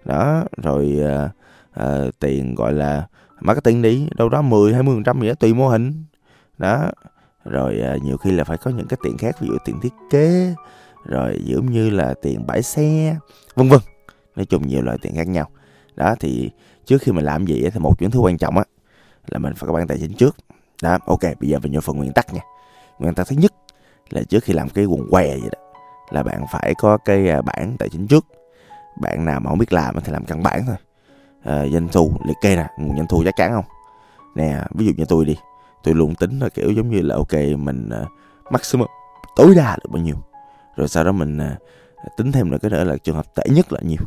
Đó 0.06 0.44
rồi 0.64 1.00
uh, 1.80 2.20
tiền 2.20 2.56
gọi 2.56 2.74
là 2.74 3.08
marketing 3.40 3.82
đi 3.82 4.08
đâu 4.16 4.30
đó 4.30 4.42
10 4.42 4.74
20 4.74 4.96
phần 4.96 5.04
trăm 5.04 5.22
gì 5.22 5.28
đó 5.28 5.34
tùy 5.34 5.54
mô 5.54 5.68
hình. 5.68 6.04
Đó 6.58 6.92
rồi 7.46 7.82
uh, 7.96 8.04
nhiều 8.04 8.18
khi 8.18 8.32
là 8.32 8.44
phải 8.44 8.58
có 8.58 8.72
những 8.72 8.88
cái 8.88 8.98
tiền 9.04 9.18
khác 9.18 9.36
ví 9.40 9.48
dụ 9.48 9.58
tiền 9.66 9.80
thiết 9.82 9.94
kế 10.10 10.54
rồi 11.06 11.42
giống 11.44 11.72
như 11.72 11.90
là 11.90 12.14
tiền 12.22 12.48
bãi 12.48 12.62
xe 12.62 13.18
vân 13.56 13.70
vân. 13.70 13.80
Nói 14.36 14.46
chung 14.46 14.68
nhiều 14.68 14.82
loại 14.82 14.98
tiền 15.02 15.16
khác 15.16 15.28
nhau. 15.28 15.50
Đó 15.96 16.16
thì 16.20 16.50
trước 16.86 17.02
khi 17.02 17.12
mình 17.12 17.26
làm 17.26 17.46
gì 17.46 17.70
thì 17.74 17.80
một 17.80 18.02
những 18.02 18.12
thứ 18.12 18.20
quan 18.20 18.38
trọng 18.38 18.58
á 18.58 18.64
là 19.28 19.40
mình 19.40 19.54
phải 19.56 19.68
có 19.68 19.74
bản 19.74 19.88
tài 19.88 19.98
chính 19.98 20.14
trước. 20.14 20.36
Đó 20.82 20.98
ok 21.06 21.22
bây 21.40 21.50
giờ 21.50 21.60
mình 21.60 21.74
vô 21.74 21.82
phần 21.82 21.98
nguyên 21.98 22.14
tắc 22.14 22.34
nha. 22.34 22.42
Nguyên 23.00 23.16
tắc 23.16 23.28
thứ 23.28 23.36
nhất 23.36 23.54
là 24.10 24.22
trước 24.30 24.44
khi 24.44 24.54
làm 24.54 24.70
cái 24.70 24.86
quần 24.86 25.08
què 25.12 25.28
vậy 25.28 25.50
đó 25.52 25.60
là 26.10 26.24
bạn 26.24 26.46
phải 26.52 26.74
có 26.78 26.98
cái 26.98 27.30
à, 27.30 27.42
bản 27.42 27.76
tài 27.80 27.90
chính 27.90 28.08
trước. 28.08 28.26
Bạn 29.02 29.26
nào 29.26 29.40
mà 29.40 29.50
không 29.50 29.60
biết 29.60 29.74
làm 29.74 29.96
thì 30.04 30.12
làm 30.12 30.26
căn 30.26 30.44
bản 30.44 30.64
thôi. 30.68 30.76
À, 31.44 31.68
doanh 31.68 31.88
thu 31.88 32.12
liệt 32.26 32.38
kê 32.42 32.56
nè 32.56 32.68
nguồn 32.78 32.98
doanh 32.98 33.08
thu 33.08 33.24
chắc 33.26 33.36
chắn 33.38 33.52
không? 33.52 33.66
Nè 34.36 34.62
ví 34.74 34.86
dụ 34.86 34.92
như 34.98 35.06
tôi 35.06 35.26
đi 35.26 35.38
tôi 35.84 35.94
luôn 35.94 36.16
tính 36.16 36.40
là 36.40 36.50
kiểu 36.50 36.72
giống 36.72 36.90
như 36.90 37.02
là 37.02 37.16
ok 37.16 37.34
mình 37.58 37.90
uh, 38.02 38.08
maximum 38.52 38.88
tối 39.36 39.56
đa 39.56 39.78
được 39.84 39.90
bao 39.90 40.04
nhiêu. 40.04 40.16
Rồi 40.76 40.88
sau 40.88 41.04
đó 41.04 41.12
mình 41.12 41.38
uh, 41.38 42.18
tính 42.18 42.32
thêm 42.32 42.52
nữa 42.52 42.58
cái 42.62 42.72
nữa 42.72 42.84
là 42.84 42.98
trường 42.98 43.16
hợp 43.16 43.26
tệ 43.36 43.44
nhất 43.50 43.74
là 43.74 43.80
nhiều. 43.84 44.02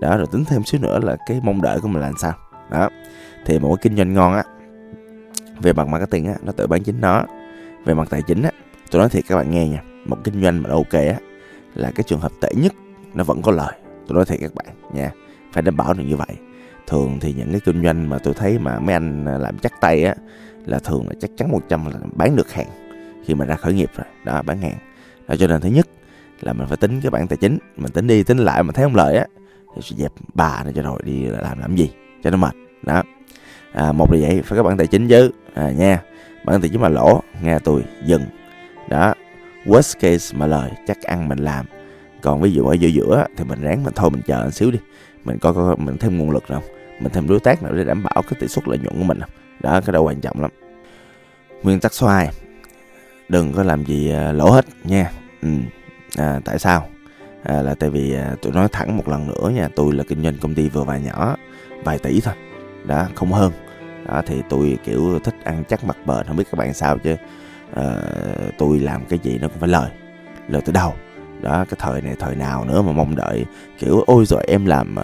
đó 0.00 0.16
rồi 0.16 0.26
tính 0.32 0.44
thêm 0.44 0.64
xíu 0.64 0.80
nữa 0.80 0.98
là 0.98 1.16
cái 1.26 1.40
mong 1.42 1.62
đợi 1.62 1.80
của 1.80 1.88
mình 1.88 2.00
là 2.00 2.06
làm 2.06 2.16
sao? 2.18 2.32
Đó. 2.70 2.88
Thì 3.44 3.58
một 3.58 3.68
cái 3.68 3.80
kinh 3.82 3.96
doanh 3.96 4.14
ngon 4.14 4.34
á, 4.34 4.42
về 5.60 5.72
mặt 5.72 5.88
marketing 5.88 6.26
á, 6.26 6.34
nó 6.42 6.52
tự 6.52 6.66
bán 6.66 6.82
chính 6.82 7.00
nó. 7.00 7.24
Về 7.84 7.94
mặt 7.94 8.08
tài 8.10 8.22
chính 8.22 8.42
á, 8.42 8.50
tôi 8.90 9.00
nói 9.00 9.08
thiệt 9.08 9.24
các 9.28 9.36
bạn 9.36 9.50
nghe 9.50 9.68
nha, 9.68 9.82
một 10.06 10.18
kinh 10.24 10.42
doanh 10.42 10.62
mà 10.62 10.70
ok 10.70 10.92
á, 10.92 11.16
là 11.74 11.90
cái 11.94 12.04
trường 12.06 12.20
hợp 12.20 12.32
tệ 12.40 12.48
nhất 12.56 12.72
nó 13.14 13.24
vẫn 13.24 13.42
có 13.42 13.52
lời. 13.52 13.72
Tôi 14.06 14.16
nói 14.16 14.24
thiệt 14.24 14.40
các 14.40 14.54
bạn 14.54 14.66
nha, 14.94 15.10
phải 15.52 15.62
đảm 15.62 15.76
bảo 15.76 15.94
được 15.94 16.04
như 16.06 16.16
vậy. 16.16 16.36
Thường 16.86 17.18
thì 17.20 17.32
những 17.32 17.50
cái 17.50 17.60
kinh 17.64 17.82
doanh 17.82 18.08
mà 18.08 18.18
tôi 18.18 18.34
thấy 18.34 18.58
mà 18.58 18.78
mấy 18.78 18.92
anh 18.92 19.24
làm 19.24 19.58
chắc 19.58 19.80
tay 19.80 20.04
á, 20.04 20.14
là 20.66 20.78
thường 20.78 21.08
là 21.08 21.14
chắc 21.20 21.30
chắn 21.36 21.50
100 21.50 21.86
là 21.86 21.98
bán 22.12 22.36
được 22.36 22.52
hàng 22.52 22.66
khi 23.24 23.34
mà 23.34 23.44
ra 23.44 23.56
khởi 23.56 23.74
nghiệp 23.74 23.90
rồi. 23.96 24.06
Đó, 24.24 24.42
bán 24.42 24.60
hàng. 24.60 24.76
Đó, 25.28 25.34
cho 25.38 25.46
nên 25.46 25.60
thứ 25.60 25.68
nhất 25.68 25.86
là 26.40 26.52
mình 26.52 26.68
phải 26.68 26.76
tính 26.76 27.00
cái 27.00 27.10
bản 27.10 27.28
tài 27.28 27.36
chính, 27.36 27.58
mình 27.76 27.92
tính 27.92 28.06
đi 28.06 28.22
tính 28.22 28.38
lại 28.38 28.62
mà 28.62 28.72
thấy 28.72 28.84
không 28.84 28.94
lợi 28.94 29.16
á, 29.16 29.26
thì 29.76 29.82
sẽ 29.82 29.96
dẹp 29.96 30.12
bà 30.34 30.64
này 30.64 30.72
cho 30.76 30.82
rồi, 30.82 31.00
đi 31.04 31.24
làm 31.24 31.58
làm 31.58 31.76
gì? 31.76 31.90
Cho 32.24 32.30
nó 32.30 32.36
mệt. 32.36 32.54
Đó. 32.82 33.02
À, 33.72 33.92
một 33.92 34.12
là 34.12 34.18
vậy 34.20 34.42
phải 34.44 34.56
có 34.56 34.62
bản 34.62 34.76
tài 34.76 34.86
chính 34.86 35.08
chứ. 35.08 35.30
À, 35.54 35.70
nha. 35.70 36.02
Bản 36.44 36.60
tài 36.60 36.70
chính 36.70 36.80
mà 36.80 36.88
lỗ 36.88 37.22
nghe 37.42 37.58
tôi 37.58 37.82
dừng. 38.04 38.22
Đó. 38.88 39.14
Worst 39.64 39.94
case 40.00 40.38
mà 40.38 40.46
lời 40.46 40.70
chắc 40.86 41.02
ăn 41.02 41.28
mình 41.28 41.38
làm. 41.38 41.66
Còn 42.22 42.40
ví 42.40 42.52
dụ 42.52 42.66
ở 42.66 42.74
giữa 42.74 42.88
giữa 42.88 43.26
thì 43.36 43.44
mình 43.44 43.62
ráng 43.62 43.84
mình 43.84 43.94
thôi 43.96 44.10
mình 44.10 44.22
chờ 44.26 44.42
một 44.44 44.50
xíu 44.50 44.70
đi. 44.70 44.78
Mình 45.24 45.38
coi 45.38 45.54
coi 45.54 45.76
mình 45.76 45.98
thêm 45.98 46.18
nguồn 46.18 46.30
lực 46.30 46.50
nào. 46.50 46.62
Mình 47.00 47.12
thêm 47.12 47.28
đối 47.28 47.40
tác 47.40 47.62
nào 47.62 47.72
để 47.72 47.84
đảm 47.84 48.02
bảo 48.02 48.22
cái 48.22 48.40
tỷ 48.40 48.48
suất 48.48 48.68
lợi 48.68 48.78
nhuận 48.78 48.98
của 48.98 49.04
mình. 49.04 49.18
Đó 49.60 49.80
cái 49.80 49.92
đó 49.92 50.00
quan 50.00 50.20
trọng 50.20 50.40
lắm. 50.40 50.50
Nguyên 51.62 51.80
tắc 51.80 51.94
số 51.94 52.06
2 52.06 52.30
đừng 53.28 53.52
có 53.52 53.62
làm 53.62 53.84
gì 53.84 54.10
à, 54.10 54.32
lỗ 54.32 54.50
hết 54.50 54.64
nha. 54.84 55.10
Ừ. 55.42 55.48
à, 56.16 56.40
tại 56.44 56.58
sao? 56.58 56.88
À, 57.42 57.62
là 57.62 57.74
tại 57.74 57.90
vì 57.90 58.14
à, 58.14 58.34
tôi 58.42 58.52
nói 58.52 58.68
thẳng 58.72 58.96
một 58.96 59.08
lần 59.08 59.26
nữa 59.28 59.50
nha. 59.54 59.68
Tôi 59.76 59.92
là 59.92 60.04
kinh 60.08 60.22
doanh 60.22 60.38
công 60.40 60.54
ty 60.54 60.68
vừa 60.68 60.84
và 60.84 60.98
nhỏ 60.98 61.36
vài 61.84 61.98
tỷ 61.98 62.20
thôi. 62.20 62.34
Đó 62.84 63.06
không 63.14 63.32
hơn. 63.32 63.52
Đó 64.06 64.22
thì 64.26 64.42
tôi 64.48 64.78
kiểu 64.84 65.18
thích 65.24 65.34
ăn 65.44 65.64
chắc 65.68 65.84
mặt 65.84 65.96
bền 66.06 66.26
không 66.26 66.36
biết 66.36 66.44
các 66.52 66.58
bạn 66.58 66.74
sao 66.74 66.98
chứ. 66.98 67.14
À, 67.74 67.96
tôi 68.58 68.78
làm 68.78 69.04
cái 69.04 69.18
gì 69.22 69.38
nó 69.38 69.48
cũng 69.48 69.58
phải 69.58 69.68
lời. 69.68 69.90
Lời 70.48 70.62
từ 70.64 70.72
đầu 70.72 70.94
đó 71.42 71.64
cái 71.70 71.76
thời 71.78 72.02
này 72.02 72.16
thời 72.18 72.36
nào 72.36 72.64
nữa 72.64 72.82
mà 72.82 72.92
mong 72.92 73.16
đợi 73.16 73.44
kiểu 73.78 74.04
ôi 74.06 74.26
rồi 74.26 74.44
em 74.48 74.66
làm 74.66 74.96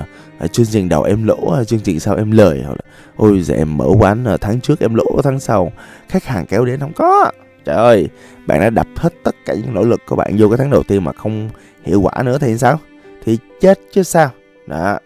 uh, 0.44 0.52
chương 0.52 0.66
trình 0.66 0.88
đầu 0.88 1.02
em 1.02 1.26
lỗ 1.26 1.64
chương 1.64 1.80
trình 1.80 2.00
sau 2.00 2.16
em 2.16 2.30
lời. 2.30 2.62
Hoặc 2.64 2.72
là 2.72 2.92
ôi 3.16 3.42
giờ 3.42 3.54
em 3.54 3.76
mở 3.76 3.87
quán 3.99 4.25
uh, 4.34 4.40
tháng 4.40 4.60
trước 4.60 4.80
em 4.80 4.94
lỗ 4.94 5.20
tháng 5.22 5.40
sau 5.40 5.72
khách 6.08 6.25
hàng 6.25 6.46
kéo 6.46 6.64
đến 6.64 6.80
không 6.80 6.92
có. 6.92 7.30
Trời 7.64 7.76
ơi 7.76 8.08
bạn 8.46 8.60
đã 8.60 8.70
đập 8.70 8.87
hết 8.96 9.14
tất 9.25 9.34
cả 9.46 9.54
những 9.54 9.75
nỗ 9.75 9.82
lực 9.82 10.00
của 10.06 10.16
bạn 10.16 10.37
vô 10.38 10.49
cái 10.49 10.58
tháng 10.58 10.70
đầu 10.70 10.82
tiên 10.82 11.04
mà 11.04 11.12
không 11.12 11.50
hiệu 11.84 12.00
quả 12.00 12.22
nữa 12.22 12.38
thì 12.40 12.58
sao? 12.58 12.78
Thì 13.25 13.38
chết 13.60 13.80
chứ 13.92 14.02
sao? 14.02 14.30
Đó 14.66 14.99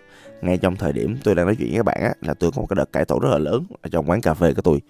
ngay 0.45 0.59
trong 0.59 0.77
thời 0.77 0.93
điểm 0.93 1.19
tôi 1.25 1.35
đang 1.35 1.47
nói 1.47 1.57
chuyện 1.59 1.69
với 1.69 1.77
các 1.77 1.85
bạn 1.85 2.01
á 2.03 2.13
là 2.21 2.35
tôi 2.35 2.51
có 2.51 2.61
một 2.61 2.67
cái 2.71 2.75
đợt 2.77 2.93
cải 2.93 3.05
tổ 3.05 3.19
rất 3.19 3.29
là 3.31 3.39
lớn 3.39 3.65
ở 3.83 3.89
trong 3.93 4.11
quán 4.11 4.21
cà 4.21 4.35
phê 4.35 4.53
của 4.55 4.63
tôi. 4.63 4.83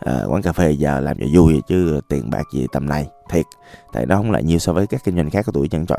À, 0.00 0.22
quán 0.28 0.42
cà 0.42 0.52
phê 0.52 0.70
giờ 0.70 1.00
làm 1.00 1.16
cho 1.18 1.26
vui 1.34 1.62
chứ 1.68 2.00
tiền 2.08 2.30
bạc 2.30 2.42
gì 2.52 2.66
tầm 2.72 2.88
này 2.88 3.06
thiệt. 3.30 3.44
Tại 3.92 4.06
nó 4.06 4.16
không 4.16 4.30
lại 4.30 4.42
nhiều 4.42 4.58
so 4.58 4.72
với 4.72 4.86
các 4.86 5.04
kinh 5.04 5.16
doanh 5.16 5.30
khác 5.30 5.46
của 5.46 5.52
tôi 5.52 5.68
chân 5.68 5.86
trọi 5.86 5.98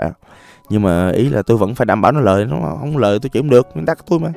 nhưng 0.69 0.81
mà 0.81 1.09
ý 1.09 1.29
là 1.29 1.41
tôi 1.41 1.57
vẫn 1.57 1.75
phải 1.75 1.85
đảm 1.85 2.01
bảo 2.01 2.11
nó 2.11 2.19
lời 2.19 2.45
nó 2.45 2.77
không 2.79 2.97
lời 2.97 3.19
tôi 3.21 3.29
chịu 3.29 3.41
không 3.41 3.49
được 3.49 3.67
nguyên 3.73 3.85
tắc 3.85 3.97
của 3.97 4.05
tôi 4.07 4.19
mà. 4.19 4.29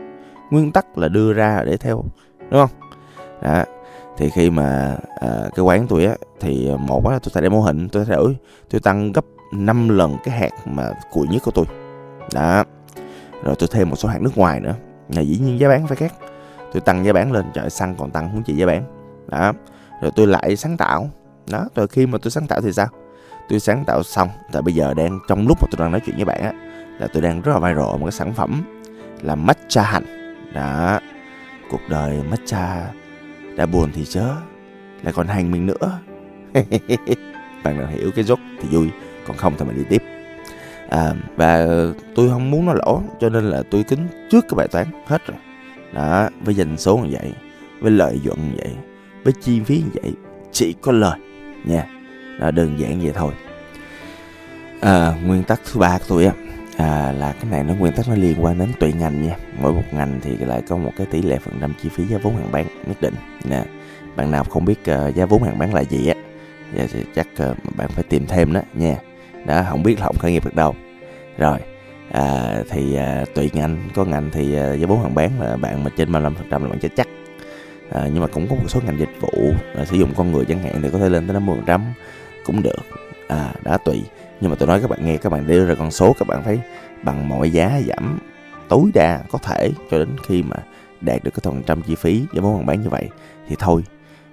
Nguyên 0.51 0.73
tắc 0.73 0.99
là 0.99 1.09
đưa 1.09 1.33
ra 1.33 1.63
để 1.67 1.77
theo 1.77 2.05
đúng 2.51 2.61
không? 2.61 2.71
Đó 3.43 3.65
thì 4.19 4.31
khi 4.31 4.51
mà 4.51 4.97
à, 5.21 5.29
cái 5.55 5.65
quán 5.65 5.87
tôi 5.89 6.05
á 6.05 6.15
thì 6.41 6.71
một 6.79 7.09
á 7.09 7.19
tôi 7.23 7.31
thay 7.35 7.43
đổi 7.43 7.51
mô 7.51 7.61
hình 7.61 7.89
tôi 7.89 8.05
thay 8.05 8.17
đổi 8.17 8.37
tôi 8.71 8.81
tăng 8.81 9.13
gấp 9.13 9.25
5 9.53 9.89
lần 9.89 10.17
cái 10.25 10.39
hạt 10.39 10.51
mà 10.65 10.93
cùi 11.13 11.29
nhất 11.29 11.43
của 11.45 11.51
tôi. 11.51 11.65
Đó 12.35 12.65
rồi 13.43 13.55
tôi 13.59 13.69
thêm 13.73 13.91
một 13.91 13.97
số 13.97 14.09
hàng 14.09 14.25
nước 14.25 14.39
ngoài 14.39 14.61
nữa. 14.61 14.75
Là 15.09 15.21
dĩ 15.21 15.39
nhiên 15.39 15.61
giá 15.61 15.69
bán 15.69 15.87
phải 15.87 15.97
khác. 15.97 16.13
Tôi 16.73 16.81
tăng 16.81 17.05
giá 17.05 17.13
bán 17.13 17.33
lên, 17.33 17.45
trời 17.55 17.71
xăng 17.71 17.95
còn 17.99 18.11
tăng 18.11 18.29
không 18.33 18.43
chỉ 18.43 18.55
giá 18.55 18.67
bán. 18.67 18.85
Đó. 19.29 19.53
Rồi 20.03 20.11
tôi 20.17 20.27
lại 20.27 20.57
sáng 20.57 20.77
tạo. 20.77 21.11
Đó, 21.51 21.69
rồi 21.75 21.89
khi 21.89 22.07
mà 22.07 22.19
tôi 22.23 22.31
sáng 22.31 22.47
tạo 22.47 22.61
thì 22.61 22.73
sao? 22.73 22.87
Tôi 23.49 23.61
sáng 23.61 23.85
tạo 23.85 24.03
xong, 24.03 24.29
tại 24.53 24.63
bây 24.63 24.75
giờ 24.75 24.95
đang, 24.95 25.19
trong 25.29 25.47
lúc 25.47 25.59
mà 25.63 25.69
tôi 25.71 25.79
đang 25.79 25.93
nói 25.93 26.01
chuyện 26.07 26.17
với 26.17 26.25
bạn 26.25 26.43
á, 26.43 26.53
là 26.99 27.07
tôi 27.13 27.23
đang 27.23 27.43
rất 27.43 27.53
là 27.53 27.59
viral 27.59 27.99
một 27.99 28.05
cái 28.05 28.13
sản 28.13 28.33
phẩm 28.33 28.63
là 29.23 29.35
matcha 29.35 29.83
hành. 29.83 30.05
Đó. 30.55 31.01
Cuộc 31.71 31.81
đời 31.89 32.23
matcha 32.31 32.91
đã 33.57 33.67
buồn 33.67 33.91
thì 33.95 34.05
chớ, 34.05 34.29
lại 35.03 35.13
còn 35.17 35.27
hành 35.27 35.51
mình 35.51 35.67
nữa. 35.67 35.99
Bạn 37.65 37.79
nào 37.79 37.87
hiểu 37.87 38.11
cái 38.15 38.25
rốt 38.25 38.39
thì 38.61 38.69
vui, 38.77 38.91
còn 39.27 39.37
không 39.37 39.55
thì 39.59 39.65
mình 39.65 39.77
đi 39.77 39.85
tiếp 39.89 40.22
à, 40.93 41.15
và 41.37 41.67
tôi 42.15 42.31
không 42.31 42.51
muốn 42.51 42.67
nó 42.67 42.73
lỗ 42.75 43.03
cho 43.21 43.29
nên 43.29 43.45
là 43.45 43.63
tôi 43.71 43.83
tính 43.83 44.09
trước 44.31 44.45
cái 44.49 44.57
bài 44.57 44.69
toán 44.69 44.87
hết 45.07 45.27
rồi. 45.27 45.39
Đó 45.93 46.29
với 46.45 46.55
doanh 46.55 46.77
số 46.77 46.97
như 46.97 47.09
vậy 47.13 47.33
với 47.81 47.91
lợi 47.91 48.21
nhuận 48.25 48.39
như 48.39 48.55
vậy 48.57 48.71
với 49.25 49.33
chi 49.43 49.61
phí 49.61 49.77
như 49.77 50.01
vậy 50.03 50.13
chỉ 50.53 50.75
có 50.83 50.93
lời 50.93 51.19
nha. 51.65 51.87
Đó, 52.41 52.51
đơn 52.51 52.79
giản 52.79 53.01
vậy 53.01 53.13
thôi. 53.15 53.33
À, 54.81 55.15
nguyên 55.25 55.43
tắc 55.43 55.61
thứ 55.73 55.81
ba 55.81 55.99
của 55.99 56.05
tôi 56.09 56.25
á 56.25 56.33
à, 56.77 57.13
là 57.13 57.33
cái 57.33 57.51
này 57.51 57.65
nó 57.65 57.75
nguyên 57.75 57.93
tắc 57.93 58.09
nó 58.09 58.15
liên 58.15 58.45
quan 58.45 58.59
đến 58.59 58.69
tùy 58.81 58.93
ngành 58.93 59.23
nha. 59.23 59.37
Mỗi 59.61 59.73
một 59.73 59.85
ngành 59.93 60.21
thì 60.23 60.37
lại 60.37 60.63
có 60.69 60.77
một 60.77 60.93
cái 60.97 61.07
tỷ 61.07 61.23
lệ 61.23 61.39
phần 61.39 61.55
trăm 61.61 61.75
chi 61.83 61.89
phí 61.89 62.05
giá 62.05 62.19
vốn 62.23 62.37
hàng 62.37 62.53
bán 62.53 62.67
nhất 62.87 63.01
định 63.01 63.15
nè 63.45 63.65
bạn 64.17 64.31
nào 64.31 64.45
không 64.45 64.65
biết 64.65 64.81
uh, 64.81 65.15
giá 65.15 65.27
vốn 65.27 65.43
hàng 65.43 65.59
bán 65.59 65.75
là 65.75 65.85
gì 65.85 66.09
á 66.09 66.15
thì 66.93 67.05
chắc 67.15 67.27
uh, 67.51 67.77
bạn 67.77 67.89
phải 67.89 68.05
tìm 68.05 68.27
thêm 68.27 68.53
đó 68.53 68.61
nha 68.75 68.97
đó 69.47 69.63
không 69.71 69.83
biết 69.83 70.01
là 70.01 70.07
không 70.07 70.19
khởi 70.19 70.33
nghiệp 70.33 70.45
được 70.45 70.55
đâu. 70.55 70.75
Rồi 71.39 71.59
à, 72.11 72.57
thì 72.71 72.95
à, 72.95 73.25
tùy 73.35 73.51
ngành 73.53 73.89
có 73.95 74.05
ngành 74.05 74.31
thì 74.33 74.57
à, 74.57 74.73
giá 74.73 74.87
vốn 74.87 75.03
hàng 75.03 75.15
bán 75.15 75.41
là 75.41 75.57
bạn 75.57 75.85
mà 75.85 75.91
trên 75.97 76.13
35% 76.13 76.33
là 76.51 76.59
bạn 76.59 76.79
chết 76.81 76.89
chắc. 76.97 77.09
À, 77.91 78.09
nhưng 78.13 78.21
mà 78.21 78.27
cũng 78.27 78.49
có 78.49 78.55
một 78.55 78.69
số 78.69 78.81
ngành 78.87 78.99
dịch 78.99 79.21
vụ 79.21 79.53
à, 79.77 79.85
sử 79.85 79.97
dụng 79.97 80.15
con 80.17 80.33
người 80.33 80.45
chẳng 80.45 80.63
hạn 80.63 80.83
thì 80.83 80.91
có 80.93 80.99
thể 80.99 81.09
lên 81.09 81.29
tới 81.29 81.41
50% 81.67 81.81
cũng 82.45 82.63
được. 82.63 82.83
À 83.29 83.55
đã 83.65 83.79
tùy. 83.85 84.03
Nhưng 84.41 84.51
mà 84.51 84.57
tôi 84.59 84.69
nói 84.69 84.81
các 84.81 84.91
bạn 84.91 85.07
nghe 85.07 85.17
các 85.17 85.33
bạn 85.33 85.47
đưa 85.47 85.65
ra 85.65 85.75
con 85.75 85.91
số 85.91 86.15
các 86.19 86.29
bạn 86.29 86.43
phải 86.45 86.61
bằng 87.03 87.29
mọi 87.29 87.51
giá 87.51 87.81
giảm 87.87 88.19
tối 88.69 88.91
đa 88.95 89.21
có 89.31 89.39
thể 89.39 89.71
cho 89.91 89.99
đến 89.99 90.09
khi 90.27 90.43
mà 90.43 90.57
đạt 91.01 91.25
được 91.25 91.31
cái 91.31 91.41
phần 91.43 91.63
trăm 91.67 91.83
chi 91.83 91.95
phí 91.95 92.25
giá 92.33 92.41
vốn 92.41 92.57
hàng 92.57 92.67
bán 92.67 92.83
như 92.83 92.89
vậy 92.89 93.09
thì 93.49 93.57
thôi. 93.59 93.83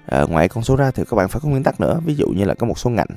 À, 0.05 0.21
ngoài 0.21 0.49
con 0.49 0.63
số 0.63 0.75
ra 0.75 0.91
thì 0.91 1.03
các 1.09 1.15
bạn 1.15 1.27
phải 1.27 1.39
có 1.43 1.49
nguyên 1.49 1.63
tắc 1.63 1.81
nữa. 1.81 1.99
Ví 2.05 2.15
dụ 2.15 2.27
như 2.27 2.45
là 2.45 2.53
có 2.53 2.67
một 2.67 2.79
số 2.79 2.89
ngành 2.89 3.07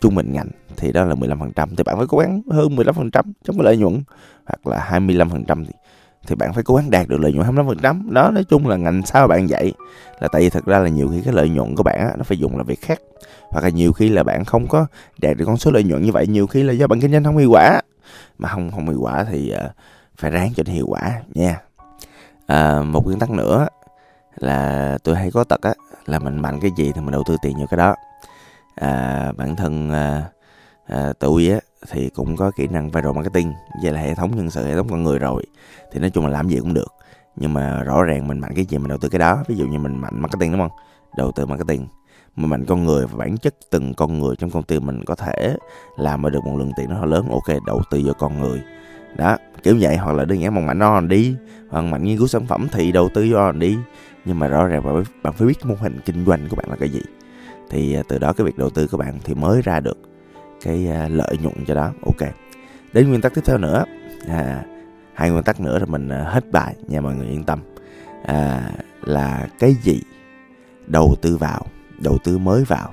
trung 0.00 0.14
bình 0.14 0.32
ngành 0.32 0.48
thì 0.76 0.92
đó 0.92 1.04
là 1.04 1.14
15% 1.14 1.66
thì 1.76 1.82
bạn 1.84 1.96
phải 1.96 2.06
cố 2.08 2.18
gắng 2.18 2.42
hơn 2.50 2.76
15% 2.76 3.10
trong 3.44 3.56
cái 3.56 3.64
lợi 3.64 3.76
nhuận 3.76 4.02
hoặc 4.46 4.66
là 4.66 5.00
25% 5.00 5.64
thì 5.64 5.72
thì 6.26 6.34
bạn 6.34 6.52
phải 6.52 6.62
cố 6.64 6.76
gắng 6.76 6.90
đạt 6.90 7.08
được 7.08 7.20
lợi 7.20 7.32
nhuận 7.32 7.46
25% 7.46 8.12
đó 8.12 8.30
nói 8.30 8.44
chung 8.44 8.68
là 8.68 8.76
ngành 8.76 9.02
sao 9.06 9.28
bạn 9.28 9.48
dạy 9.48 9.72
là 10.20 10.28
tại 10.28 10.42
vì 10.42 10.50
thật 10.50 10.64
ra 10.64 10.78
là 10.78 10.88
nhiều 10.88 11.08
khi 11.08 11.20
cái 11.24 11.34
lợi 11.34 11.48
nhuận 11.48 11.74
của 11.74 11.82
bạn 11.82 11.98
á, 11.98 12.10
nó 12.16 12.24
phải 12.24 12.38
dùng 12.38 12.56
làm 12.56 12.66
việc 12.66 12.80
khác. 12.80 13.00
Hoặc 13.50 13.64
là 13.64 13.68
nhiều 13.68 13.92
khi 13.92 14.08
là 14.08 14.22
bạn 14.22 14.44
không 14.44 14.66
có 14.66 14.86
đạt 15.18 15.36
được 15.36 15.44
con 15.44 15.56
số 15.56 15.70
lợi 15.70 15.84
nhuận 15.84 16.02
như 16.02 16.12
vậy 16.12 16.26
nhiều 16.26 16.46
khi 16.46 16.62
là 16.62 16.72
do 16.72 16.86
bạn 16.86 17.00
kinh 17.00 17.12
doanh 17.12 17.24
không 17.24 17.36
hiệu 17.36 17.50
quả. 17.50 17.80
Mà 18.38 18.48
không 18.48 18.70
không 18.70 18.88
hiệu 18.88 19.00
quả 19.00 19.24
thì 19.24 19.54
uh, 19.64 19.70
phải 20.16 20.30
ráng 20.30 20.52
cho 20.56 20.62
nó 20.66 20.72
hiệu 20.72 20.86
quả 20.88 21.22
nha. 21.34 21.60
À, 22.46 22.82
một 22.82 23.04
nguyên 23.04 23.18
tắc 23.18 23.30
nữa 23.30 23.66
là 24.36 24.98
tôi 25.04 25.16
hay 25.16 25.30
có 25.30 25.44
tật 25.44 25.60
á 25.62 25.74
là 26.06 26.18
mình 26.18 26.42
mạnh 26.42 26.60
cái 26.60 26.70
gì 26.76 26.92
thì 26.94 27.00
mình 27.00 27.12
đầu 27.12 27.22
tư 27.26 27.36
tiền 27.42 27.56
vào 27.56 27.66
cái 27.66 27.78
đó 27.78 27.94
à, 28.80 29.32
bản 29.36 29.56
thân 29.56 29.90
à, 29.90 30.24
à, 30.86 31.12
tôi 31.18 31.48
á 31.48 31.58
thì 31.90 32.08
cũng 32.08 32.36
có 32.36 32.50
kỹ 32.56 32.66
năng 32.66 32.90
viral 32.90 33.12
marketing 33.12 33.52
vậy 33.82 33.92
là 33.92 34.00
hệ 34.00 34.14
thống 34.14 34.36
nhân 34.36 34.50
sự 34.50 34.66
hệ 34.66 34.74
thống 34.74 34.88
con 34.90 35.02
người 35.02 35.18
rồi. 35.18 35.42
Thì 35.92 36.00
nói 36.00 36.10
chung 36.10 36.24
là 36.24 36.30
làm 36.30 36.48
gì 36.48 36.58
cũng 36.60 36.74
được. 36.74 36.94
Nhưng 37.36 37.54
mà 37.54 37.82
rõ 37.82 38.02
ràng 38.02 38.28
mình 38.28 38.40
mạnh 38.40 38.52
cái 38.54 38.64
gì 38.64 38.78
mình 38.78 38.88
đầu 38.88 38.98
tư 38.98 39.08
cái 39.08 39.18
đó. 39.18 39.44
Ví 39.48 39.56
dụ 39.56 39.66
như 39.66 39.78
mình 39.78 40.00
mạnh 40.00 40.20
marketing 40.20 40.52
đúng 40.52 40.60
không? 40.60 40.78
Đầu 41.16 41.32
tư 41.32 41.46
marketing. 41.46 41.86
Mà 42.36 42.46
mạnh 42.46 42.64
con 42.64 42.84
người 42.84 43.06
và 43.06 43.18
bản 43.18 43.36
chất 43.36 43.54
từng 43.70 43.94
con 43.94 44.18
người 44.18 44.36
trong 44.36 44.50
công 44.50 44.62
ty 44.62 44.80
mình 44.80 45.04
có 45.04 45.14
thể 45.14 45.56
làm 45.96 46.22
được 46.32 46.44
một 46.44 46.56
lượng 46.56 46.72
tiền 46.76 46.90
nó 46.90 47.04
lớn 47.04 47.28
ok 47.30 47.56
đầu 47.66 47.82
tư 47.90 48.02
vào 48.04 48.14
con 48.18 48.40
người. 48.40 48.62
Đó 49.16 49.36
kiểu 49.62 49.76
vậy. 49.80 49.96
Hoặc 49.96 50.12
là 50.12 50.24
đơn 50.24 50.40
giản 50.40 50.54
một 50.54 50.60
mạnh 50.60 50.78
nó 50.78 51.00
đi 51.00 51.36
hoặc 51.70 51.82
mạnh 51.82 52.04
nghiên 52.04 52.18
cứu 52.18 52.26
sản 52.26 52.46
phẩm 52.46 52.68
thì 52.72 52.92
đầu 52.92 53.08
tư 53.14 53.28
vào 53.32 53.52
đi 53.52 53.76
nhưng 54.24 54.38
mà 54.38 54.48
rõ 54.48 54.66
ràng 54.66 54.84
bạn, 54.84 55.04
bạn 55.22 55.32
phải 55.32 55.48
biết 55.48 55.66
mô 55.66 55.74
hình 55.74 56.00
kinh 56.04 56.24
doanh 56.26 56.48
của 56.48 56.56
bạn 56.56 56.70
là 56.70 56.76
cái 56.76 56.88
gì 56.88 57.00
thì 57.70 57.94
à, 57.94 58.02
từ 58.08 58.18
đó 58.18 58.32
cái 58.32 58.44
việc 58.44 58.58
đầu 58.58 58.70
tư 58.70 58.86
của 58.86 58.96
bạn 58.96 59.18
thì 59.24 59.34
mới 59.34 59.62
ra 59.62 59.80
được 59.80 59.98
cái 60.62 60.88
à, 60.88 61.08
lợi 61.08 61.36
nhuận 61.42 61.64
cho 61.66 61.74
đó. 61.74 61.92
Ok. 62.06 62.28
Đến 62.92 63.08
nguyên 63.08 63.20
tắc 63.20 63.34
tiếp 63.34 63.40
theo 63.44 63.58
nữa 63.58 63.84
à, 64.28 64.64
hai 65.14 65.30
nguyên 65.30 65.42
tắc 65.42 65.60
nữa 65.60 65.78
là 65.78 65.86
mình 65.86 66.08
à, 66.08 66.24
hết 66.28 66.52
bài 66.52 66.74
nha 66.88 67.00
mọi 67.00 67.14
người 67.14 67.26
yên 67.26 67.44
tâm. 67.44 67.60
À, 68.24 68.70
là 69.02 69.48
cái 69.58 69.74
gì 69.74 70.02
đầu 70.86 71.14
tư 71.22 71.36
vào 71.36 71.66
đầu 71.98 72.18
tư 72.24 72.38
mới 72.38 72.64
vào 72.64 72.92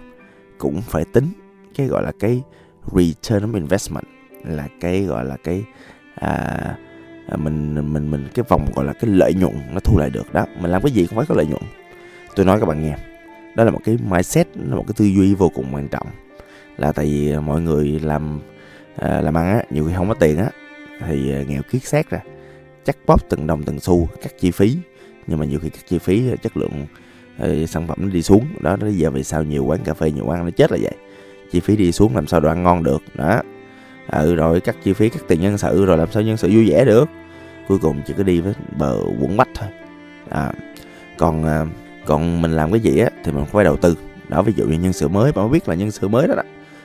cũng 0.57 0.81
phải 0.81 1.05
tính 1.13 1.27
cái 1.75 1.87
gọi 1.87 2.03
là 2.03 2.11
cái 2.19 2.41
return 2.91 3.51
of 3.51 3.53
investment 3.53 4.05
là 4.43 4.67
cái 4.79 5.01
gọi 5.01 5.25
là 5.25 5.37
cái 5.43 5.63
à, 6.15 6.77
mình 7.37 7.93
mình 7.93 8.11
mình 8.11 8.27
cái 8.33 8.45
vòng 8.47 8.65
gọi 8.75 8.85
là 8.85 8.93
cái 8.93 9.11
lợi 9.11 9.33
nhuận 9.33 9.53
nó 9.73 9.79
thu 9.79 9.97
lại 9.97 10.09
được. 10.09 10.33
Đó 10.33 10.45
mình 10.59 10.71
làm 10.71 10.81
cái 10.81 10.91
gì 10.91 11.07
cũng 11.07 11.17
phải 11.17 11.25
có 11.29 11.35
lợi 11.35 11.45
nhuận. 11.45 11.61
Tôi 12.35 12.45
nói 12.45 12.59
các 12.59 12.65
bạn 12.65 12.83
nghe 12.83 12.95
đó 13.55 13.63
là 13.63 13.71
một 13.71 13.79
cái 13.85 13.97
mindset 14.09 14.47
là 14.57 14.75
một 14.75 14.83
cái 14.87 14.93
tư 14.97 15.05
duy 15.05 15.33
vô 15.33 15.49
cùng 15.49 15.65
quan 15.75 15.87
trọng. 15.87 16.07
Là 16.77 16.91
tại 16.91 17.05
vì 17.05 17.37
mọi 17.37 17.61
người 17.61 17.99
làm 18.03 18.41
à, 18.95 19.21
làm 19.21 19.37
ăn 19.37 19.49
á 19.49 19.63
nhiều 19.69 19.85
khi 19.87 19.93
không 19.95 20.07
có 20.07 20.13
tiền 20.13 20.37
á 20.37 20.49
thì 21.07 21.33
à, 21.33 21.43
nghèo 21.47 21.61
kiết 21.71 21.83
xác 21.83 22.09
ra. 22.09 22.19
Chắc 22.85 22.97
bóp 23.05 23.29
từng 23.29 23.47
đồng 23.47 23.63
từng 23.63 23.79
xu 23.79 24.09
các 24.21 24.39
chi 24.39 24.51
phí. 24.51 24.77
Nhưng 25.27 25.39
mà 25.39 25.45
nhiều 25.45 25.59
khi 25.59 25.69
các 25.69 25.87
chi 25.87 25.97
phí 25.97 26.31
à, 26.31 26.35
chất 26.35 26.57
lượng 26.57 26.85
uh, 27.43 27.69
sản 27.69 27.87
phẩm 27.87 27.97
nó 28.01 28.09
đi 28.09 28.21
xuống. 28.21 28.45
Đó 28.59 28.75
nó 28.75 28.87
giờ 28.87 29.09
vì 29.09 29.23
sao 29.23 29.43
nhiều 29.43 29.65
quán 29.65 29.79
cà 29.83 29.93
phê 29.93 30.11
nhiều 30.11 30.25
quán 30.25 30.45
nó 30.45 30.51
chết 30.51 30.71
là 30.71 30.77
vậy. 30.81 30.93
Chi 31.51 31.59
phí 31.59 31.75
đi 31.75 31.91
xuống 31.91 32.15
làm 32.15 32.27
sao 32.27 32.39
đồ 32.39 32.49
ăn 32.49 32.63
ngon 32.63 32.83
được 32.83 33.03
đó. 33.15 33.41
Ừ 34.11 34.35
rồi 34.35 34.61
các 34.61 34.75
chi 34.83 34.93
phí 34.93 35.09
các 35.09 35.23
tiền 35.27 35.41
nhân 35.41 35.57
sự 35.57 35.85
rồi 35.85 35.97
làm 35.97 36.11
sao 36.11 36.23
nhân 36.23 36.37
sự 36.37 36.49
vui 36.49 36.69
vẻ 36.69 36.85
được. 36.85 37.09
Cuối 37.67 37.77
cùng 37.77 38.01
chỉ 38.07 38.13
có 38.17 38.23
đi 38.23 38.41
với 38.41 38.53
bờ 38.77 38.97
quẩn 39.19 39.37
bách 39.37 39.49
thôi. 39.55 39.69
À, 40.29 40.53
còn 41.17 41.43
uh, 41.43 41.67
còn 42.05 42.41
mình 42.41 42.51
làm 42.51 42.71
cái 42.71 42.79
gì 42.79 42.99
á 42.99 43.09
thì 43.23 43.31
mình 43.31 43.45
phải 43.45 43.63
đầu 43.63 43.77
tư. 43.77 43.95
Đó 44.29 44.41
ví 44.41 44.53
dụ 44.55 44.65
như 44.65 44.79
nhân 44.79 44.93
sự 44.93 45.07
mới 45.07 45.31
bạn 45.31 45.51
biết 45.51 45.69
là 45.69 45.75
nhân 45.75 45.91
sự 45.91 46.07
mới 46.07 46.27
đó, 46.27 46.35
đó. 46.35 46.43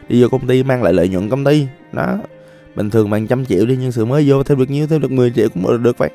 Đi 0.08 0.22
vô 0.22 0.28
công 0.28 0.46
ty 0.46 0.62
mang 0.62 0.82
lại 0.82 0.92
lợi 0.92 1.08
nhuận 1.08 1.28
công 1.28 1.44
ty. 1.44 1.66
Đó 1.92 2.18
bình 2.75 2.90
thường 2.90 3.10
bằng 3.10 3.26
trăm 3.26 3.44
triệu 3.44 3.66
đi 3.66 3.76
nhân 3.76 3.92
sự 3.92 4.04
mới 4.04 4.25
vô 4.30 4.42
thêm 4.42 4.58
được 4.58 4.70
nhiêu 4.70 4.87
thêm 4.87 5.00
được 5.00 5.10
10 5.10 5.30
triệu 5.30 5.48
cũng 5.48 5.82
được 5.82 5.98
vậy. 5.98 6.10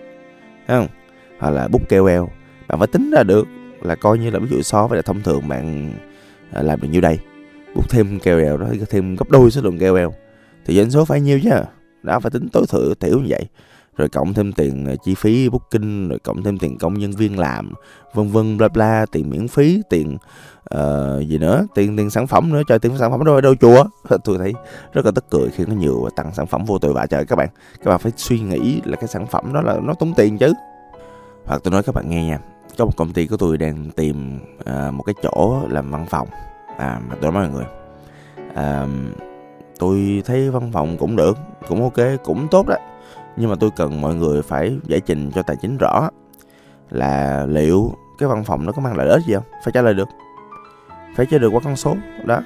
Thấy 0.68 0.78
không? 0.78 0.88
Hoặc 1.40 1.50
là 1.50 1.68
bút 1.68 1.90
keo 1.90 2.06
eo 2.06 2.30
bạn 2.68 2.80
phải 2.80 2.88
tính 2.88 3.12
ra 3.12 3.24
được 3.24 3.48
là 3.82 3.96
coi 3.96 4.18
như 4.18 4.30
là 4.30 4.40
ví 4.40 4.48
dụ 4.50 4.62
so 4.62 4.88
với 4.88 4.98
là 4.98 5.02
thông 5.02 5.22
thường 5.22 5.48
bạn 5.48 5.94
à, 6.52 6.62
làm 6.62 6.82
được 6.82 6.88
nhiêu 6.92 7.02
đây. 7.02 7.20
Bút 7.76 7.90
thêm 7.90 8.20
keo 8.20 8.40
eo 8.40 8.58
đó 8.58 8.68
thêm 8.90 9.16
gấp 9.16 9.30
đôi 9.30 9.52
số 9.52 9.62
lượng 9.62 9.78
keo 9.78 9.96
eo 9.96 10.14
thì 10.66 10.76
doanh 10.76 10.92
số 10.92 11.06
phải 11.06 11.22
nhiêu 11.22 11.40
chứ. 11.44 11.50
Đó 12.04 12.20
phải 12.20 12.32
tính 12.32 12.48
tối 12.52 12.66
thiểu 12.72 12.94
tiểu 13.00 13.20
như 13.20 13.26
vậy 13.30 13.48
rồi 13.98 14.10
cộng 14.10 14.34
thêm 14.34 14.54
tiền 14.54 14.86
ờ, 14.86 14.96
chi 15.04 15.16
phí 15.16 15.50
booking 15.50 16.10
rồi 16.10 16.20
cộng 16.20 16.44
thêm 16.44 16.58
tiền 16.58 16.78
công 16.78 16.94
nhân 16.94 17.12
viên 17.12 17.40
làm 17.40 17.74
vân 18.14 18.28
vân 18.28 18.58
bla 18.58 18.68
bla 18.68 19.06
tiền 19.12 19.30
miễn 19.30 19.48
phí 19.48 19.82
tiền 19.90 20.18
uh, 20.76 21.28
gì 21.28 21.38
nữa 21.38 21.68
tiền 21.76 21.98
tiền 21.98 22.10
sản 22.10 22.28
phẩm 22.28 22.54
nữa 22.54 22.62
trời 22.68 22.80
tiền 22.80 22.98
sản 22.98 23.12
phẩm 23.12 23.24
đâu 23.26 23.42
đâu 23.42 23.56
chùa. 23.56 23.84
Tôi 24.24 24.38
thấy 24.38 24.54
rất 24.94 25.06
là 25.06 25.12
tức 25.16 25.26
cười 25.30 25.50
khi 25.50 25.66
nó 25.68 25.76
nhiều 25.76 26.10
tặng 26.16 26.34
sản 26.34 26.48
phẩm 26.48 26.66
vô 26.66 26.78
tội 26.78 26.94
vạ. 26.94 27.06
Trời 27.06 27.26
các 27.26 27.36
bạn 27.36 27.50
các 27.84 27.90
bạn 27.92 28.00
phải 28.00 28.12
suy 28.18 28.40
nghĩ 28.40 28.82
là 28.86 28.96
cái 28.96 29.08
sản 29.08 29.28
phẩm 29.28 29.54
đó 29.54 29.62
là 29.62 29.80
nó 29.84 29.94
tốn 29.94 30.14
tiền 30.18 30.38
chứ. 30.38 30.54
Hoặc 31.46 31.62
tôi 31.64 31.72
nói 31.72 31.84
các 31.84 31.96
bạn 31.96 32.10
nghe 32.10 32.26
nha 32.26 32.40
có 32.78 32.86
một 32.86 32.98
công 32.98 33.14
ty 33.14 33.28
của 33.28 33.38
tôi 33.38 33.58
đang 33.58 33.92
tìm 33.96 34.40
uh, 34.60 34.94
một 34.94 35.04
cái 35.04 35.16
chỗ 35.24 35.62
làm 35.70 35.92
văn 35.92 36.06
phòng. 36.10 36.28
À 36.78 37.02
mà 37.10 37.16
tôi 37.22 37.32
nói 37.32 37.48
mọi 37.48 37.54
người 37.54 37.66
uh, 38.50 38.90
tôi 39.80 40.22
thấy 40.26 40.50
văn 40.50 40.72
phòng 40.72 40.98
cũng 40.98 41.16
được 41.16 41.38
cũng 41.68 41.84
ok 41.84 42.08
cũng 42.24 42.48
tốt 42.52 42.68
đó 42.68 42.76
nhưng 43.38 43.50
mà 43.50 43.56
tôi 43.60 43.70
cần 43.76 44.02
mọi 44.02 44.16
người 44.16 44.42
phải 44.42 44.78
giải 44.88 45.00
trình 45.00 45.32
cho 45.32 45.42
tài 45.42 45.56
chính 45.62 45.78
rõ 45.78 46.10
là 46.90 47.46
liệu 47.50 47.94
cái 48.18 48.30
văn 48.30 48.44
phòng 48.44 48.66
nó 48.66 48.72
có 48.72 48.82
mang 48.82 48.98
lợi 48.98 49.10
ích 49.10 49.22
gì 49.28 49.34
không? 49.34 49.44
Phải 49.64 49.72
trả 49.74 49.82
lời 49.82 49.94
được. 49.94 50.08
Phải 51.16 51.26
trả 51.32 51.38
lời 51.38 51.50
qua 51.50 51.62
con 51.64 51.76
số 51.76 51.96
đó. 52.26 52.40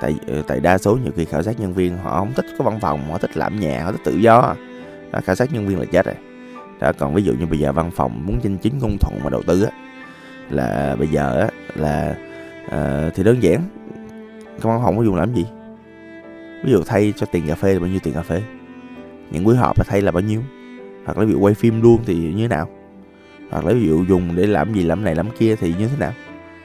Tại 0.00 0.16
ờ, 0.28 0.42
tại 0.46 0.60
đa 0.60 0.78
số 0.78 0.96
nhiều 0.96 1.12
khi 1.16 1.24
khảo 1.24 1.42
sát 1.42 1.60
nhân 1.60 1.74
viên 1.74 1.98
họ 1.98 2.18
không 2.18 2.32
thích 2.34 2.46
có 2.58 2.64
văn 2.64 2.80
phòng 2.80 3.10
họ 3.10 3.18
thích 3.18 3.36
làm 3.36 3.60
nhà 3.60 3.84
họ 3.84 3.92
thích 3.92 4.00
tự 4.04 4.12
do. 4.12 4.54
Đó 5.12 5.20
khảo 5.24 5.36
sát 5.36 5.52
nhân 5.52 5.68
viên 5.68 5.78
là 5.78 5.84
chết 5.92 6.06
rồi. 6.06 6.14
Đó 6.80 6.92
còn 6.98 7.14
ví 7.14 7.22
dụ 7.22 7.32
như 7.32 7.46
bây 7.46 7.58
giờ 7.58 7.72
văn 7.72 7.90
phòng 7.90 8.26
muốn 8.26 8.40
chinh 8.40 8.58
chính 8.58 8.80
công 8.80 8.96
thuận 9.00 9.20
mà 9.24 9.30
đầu 9.30 9.42
tư 9.42 9.62
á 9.62 9.70
là 10.50 10.96
bây 10.98 11.08
giờ 11.08 11.40
á 11.40 11.48
là 11.74 12.16
uh, 12.66 13.14
thì 13.14 13.22
đơn 13.22 13.42
giản. 13.42 13.62
Cái 14.44 14.72
văn 14.72 14.80
phòng 14.84 14.96
có 14.96 15.02
dùng 15.02 15.16
làm 15.16 15.34
gì? 15.34 15.46
Ví 16.64 16.72
dụ 16.72 16.82
thay 16.86 17.12
cho 17.16 17.26
tiền 17.32 17.46
cà 17.48 17.54
phê 17.54 17.74
là 17.74 17.80
bao 17.80 17.88
nhiêu 17.88 18.00
tiền 18.02 18.14
cà 18.14 18.22
phê? 18.22 18.42
Những 19.30 19.44
buổi 19.44 19.56
họp 19.56 19.78
là 19.78 19.84
thay 19.88 20.02
là 20.02 20.10
bao 20.10 20.20
nhiêu? 20.20 20.42
Hoặc 21.04 21.18
là 21.18 21.24
ví 21.24 21.32
dụ 21.32 21.38
quay 21.40 21.54
phim 21.54 21.82
luôn 21.82 22.02
thì 22.06 22.14
như 22.14 22.42
thế 22.42 22.48
nào? 22.48 22.68
Hoặc 23.50 23.64
là 23.64 23.72
ví 23.72 23.86
dụ 23.86 24.04
dùng 24.04 24.36
để 24.36 24.46
làm 24.46 24.74
gì 24.74 24.82
làm 24.82 25.04
này 25.04 25.14
làm 25.14 25.30
kia 25.30 25.56
thì 25.56 25.74
như 25.78 25.88
thế 25.88 25.96
nào? 25.98 26.12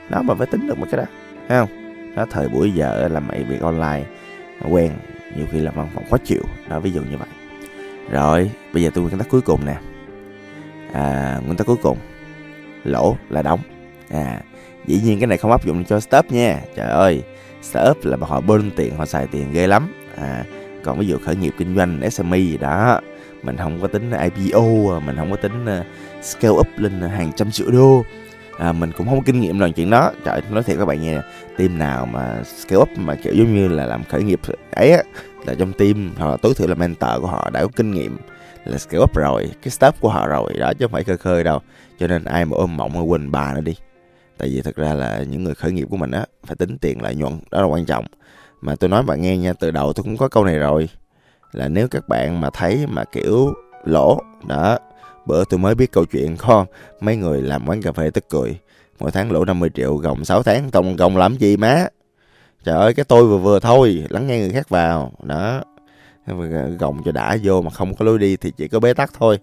Đó 0.10 0.22
mà 0.22 0.36
phải 0.36 0.48
tính 0.48 0.68
được 0.68 0.78
một 0.78 0.86
cái 0.92 0.98
đó 0.98 1.06
thấy 1.48 1.58
không? 1.60 1.70
Nó 2.16 2.26
thời 2.26 2.50
buổi 2.50 2.72
giờ 2.72 3.08
làm 3.12 3.28
mày 3.28 3.44
việc 3.44 3.62
online 3.62 4.04
quen 4.70 4.92
nhiều 5.38 5.46
khi 5.52 5.60
làm 5.60 5.74
văn 5.76 5.90
phòng 5.94 6.04
khó 6.10 6.18
chịu 6.18 6.42
đó 6.70 6.80
ví 6.80 6.92
dụ 6.92 7.02
như 7.02 7.18
vậy. 7.18 7.28
Rồi 8.12 8.52
bây 8.74 8.84
giờ 8.84 8.90
tôi 8.94 9.04
nguyên 9.04 9.18
tắc 9.18 9.30
cuối 9.30 9.42
cùng 9.42 9.66
nè. 9.66 9.78
À, 10.94 11.40
nguyên 11.46 11.58
tắc 11.58 11.68
cuối 11.68 11.78
cùng. 11.82 11.98
Lỗ 12.84 13.18
là 13.30 13.42
đóng. 13.42 13.60
À 14.10 14.42
dĩ 14.86 15.02
nhiên 15.04 15.20
cái 15.20 15.28
này 15.28 15.38
không 15.38 15.52
áp 15.52 15.66
dụng 15.66 15.86
cho 15.86 16.00
startup 16.00 16.32
nha. 16.32 16.62
Trời 16.76 16.90
ơi 16.90 17.24
startup 17.62 18.06
là 18.06 18.18
họ 18.22 18.42
bơm 18.42 18.72
tiền 18.72 18.96
họ 18.96 19.06
xài 19.06 19.28
tiền 19.28 19.52
ghê 19.54 19.68
lắm. 19.68 19.88
À 20.16 20.44
còn 20.84 21.00
ví 21.00 21.08
dụ 21.08 21.18
khởi 21.26 21.36
nghiệp 21.36 21.54
kinh 21.58 21.76
doanh 21.76 22.12
SME 22.12 22.38
gì 22.38 22.58
đó 22.58 23.00
mình 23.44 23.58
không 23.58 23.82
có 23.82 23.88
tính 23.88 24.12
IPO 24.12 25.00
mình 25.00 25.16
không 25.16 25.32
có 25.32 25.38
tính 25.38 25.66
ờ, 25.66 25.84
scale 26.22 26.54
up 26.54 26.68
lên 26.78 27.02
hàng 27.02 27.32
trăm 27.36 27.52
triệu 27.52 27.72
đô. 27.72 28.04
À, 28.58 28.72
mình 28.72 28.92
cũng 28.98 29.08
không 29.08 29.20
có 29.20 29.24
kinh 29.26 29.42
nghiệm 29.42 29.60
làm 29.60 29.74
chuyện 29.74 29.90
đó. 29.90 30.12
Trời 30.26 30.42
nói 30.52 30.64
thiệt 30.64 30.78
các 30.78 30.86
bạn 30.86 31.02
nghe 31.02 31.22
team 31.58 31.78
nào 31.80 32.06
mà 32.06 32.44
scale 32.44 32.82
up 32.82 32.90
mà 32.98 33.16
kiểu 33.16 33.34
giống 33.34 33.56
như 33.56 33.68
là 33.68 33.86
làm 33.86 34.04
khởi 34.04 34.24
nghiệp 34.24 34.40
ấy 34.72 34.92
á 34.92 35.04
là 35.46 35.56
trong 35.60 35.74
team 35.74 36.12
hoặc 36.18 36.30
là 36.30 36.38
tối 36.38 36.54
thiểu 36.54 36.68
là 36.68 36.76
mentor 36.76 37.12
của 37.22 37.28
họ 37.28 37.50
đã 37.50 37.62
có 37.62 37.68
kinh 37.76 37.92
nghiệm 37.92 38.18
là 38.66 38.78
scale 38.78 39.04
up 39.04 39.16
rồi 39.16 39.50
cái 39.62 39.72
staff 39.80 39.92
của 40.00 40.10
họ 40.10 40.28
rồi 40.28 40.54
đó 40.60 40.74
chứ 40.80 40.86
không 40.86 40.92
phải 40.92 41.04
khơi 41.04 41.18
khơi 41.18 41.44
đâu. 41.44 41.60
Cho 42.00 42.08
nên 42.08 42.24
ai 42.24 42.46
mà 42.46 42.58
ôm 42.58 42.78
mộng 42.78 43.12
quên 43.12 43.32
bà 43.32 43.54
nó 43.54 43.62
đi. 43.62 43.76
Tại 44.38 44.50
vì 44.50 44.62
thật 44.62 44.76
ra 44.76 44.94
là 44.94 45.24
những 45.30 45.44
người 45.44 45.56
khởi 45.56 45.72
nghiệp 45.72 45.88
của 45.90 45.98
mình 45.98 46.12
á 46.12 46.26
phải 46.46 46.56
tính 46.56 46.78
tiền 46.78 47.02
lợi 47.02 47.16
nhuận 47.16 47.40
đó 47.52 47.62
là 47.62 47.68
quan 47.68 47.86
trọng 47.86 48.06
mà 48.64 48.76
tôi 48.76 48.90
nói 48.90 49.04
bạn 49.04 49.22
nghe 49.22 49.38
nha, 49.38 49.54
từ 49.54 49.72
đầu 49.72 49.94
tôi 49.94 50.04
cũng 50.04 50.18
có 50.18 50.28
câu 50.28 50.46
này 50.46 50.58
rồi. 50.58 50.90
Là 51.52 51.68
nếu 51.68 51.88
các 51.88 52.08
bạn 52.08 52.42
mà 52.42 52.50
thấy 52.54 52.86
mà 52.88 53.04
kiểu 53.04 53.54
lỗ, 53.84 54.20
đó, 54.48 54.78
bữa 55.26 55.44
tôi 55.46 55.60
mới 55.60 55.76
biết 55.76 55.92
câu 55.92 56.06
chuyện 56.06 56.38
con 56.38 56.66
mấy 57.00 57.16
người 57.16 57.42
làm 57.42 57.70
quán 57.70 57.82
cà 57.82 57.92
phê 57.92 58.10
tức 58.10 58.30
cười. 58.30 58.60
Mỗi 59.00 59.12
tháng 59.12 59.32
lỗ 59.32 59.46
50 59.46 59.70
triệu, 59.74 59.96
gồng 59.96 60.26
6 60.26 60.44
tháng, 60.44 60.72
tông 60.72 60.96
gồng 60.96 61.18
làm 61.18 61.36
gì 61.36 61.58
má? 61.58 61.86
Trời 62.64 62.76
ơi, 62.76 62.94
cái 62.94 63.06
tôi 63.06 63.26
vừa 63.26 63.38
vừa 63.38 63.60
thôi, 63.60 64.06
lắng 64.10 64.28
nghe 64.28 64.40
người 64.40 64.50
khác 64.50 64.70
vào, 64.70 65.12
đó. 65.24 65.62
Gồng 66.80 67.02
cho 67.06 67.12
đã 67.12 67.38
vô 67.44 67.62
mà 67.62 67.70
không 67.70 67.96
có 67.96 68.06
lối 68.06 68.20
đi 68.20 68.38
thì 68.38 68.52
chỉ 68.58 68.68
có 68.68 68.80
bế 68.80 68.94
tắc 68.94 69.12
thôi. 69.20 69.40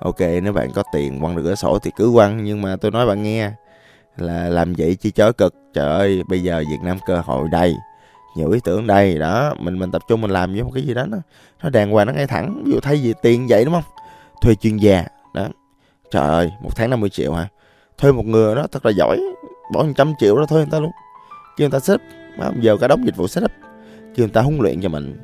Ok, 0.00 0.20
nếu 0.20 0.52
bạn 0.52 0.70
có 0.74 0.82
tiền 0.92 1.20
quăng 1.20 1.36
được 1.36 1.42
cửa 1.44 1.54
sổ 1.54 1.78
thì 1.78 1.90
cứ 1.96 2.10
quăng, 2.14 2.44
nhưng 2.44 2.62
mà 2.62 2.76
tôi 2.76 2.90
nói 2.90 3.06
bạn 3.06 3.22
nghe, 3.22 3.50
là 4.16 4.48
làm 4.48 4.74
vậy 4.78 4.94
chi 4.94 5.10
chó 5.10 5.32
cực. 5.32 5.54
Trời 5.74 5.88
ơi, 5.88 6.22
bây 6.28 6.42
giờ 6.42 6.64
việt 6.70 6.78
nam 6.82 6.98
cơ 7.06 7.20
hội 7.20 7.48
đây 7.52 7.74
nhiều 8.36 8.50
ý 8.50 8.60
tưởng 8.64 8.86
đây 8.86 9.18
đó 9.18 9.54
mình 9.58 9.78
mình 9.78 9.90
tập 9.90 10.02
trung 10.08 10.20
mình 10.20 10.30
làm 10.30 10.52
với 10.52 10.62
một 10.62 10.70
cái 10.74 10.82
gì 10.82 10.94
đó 10.94 11.06
nó 11.06 11.18
nó 11.62 11.70
đàng 11.70 11.90
hoàng 11.90 12.06
nó 12.06 12.12
ngay 12.12 12.26
thẳng. 12.26 12.62
Ví 12.64 12.72
dụ 12.72 12.80
thay 12.80 12.96
vì 12.96 13.14
tiền 13.22 13.46
vậy 13.48 13.64
đúng 13.64 13.74
không? 13.74 13.84
Thuê 14.42 14.54
chuyên 14.54 14.76
gia 14.76 15.04
đó. 15.34 15.48
Trời 16.10 16.28
ơi 16.28 16.50
một 16.62 16.76
tháng 16.76 16.90
50 16.90 17.10
triệu 17.10 17.32
hả? 17.32 17.48
Thuê 17.98 18.12
một 18.12 18.26
người 18.26 18.54
đó 18.54 18.66
thật 18.72 18.86
là 18.86 18.92
giỏi 18.96 19.20
bỏ 19.72 19.82
một 19.82 19.92
trăm 19.96 20.12
triệu 20.18 20.36
đó 20.36 20.46
thuê 20.46 20.58
người 20.58 20.70
ta 20.70 20.80
luôn. 20.80 20.90
Kêu 21.56 21.68
người 21.68 21.80
ta 21.80 21.84
xếp 21.84 22.00
giờ 22.60 22.76
cả 22.76 22.88
đóng 22.88 23.04
dịch 23.04 23.16
vụ 23.16 23.26
setup. 23.28 23.50
Kêu 24.14 24.26
người 24.26 24.32
ta 24.32 24.40
huấn 24.40 24.58
luyện 24.58 24.80
cho 24.80 24.88
mình 24.88 25.18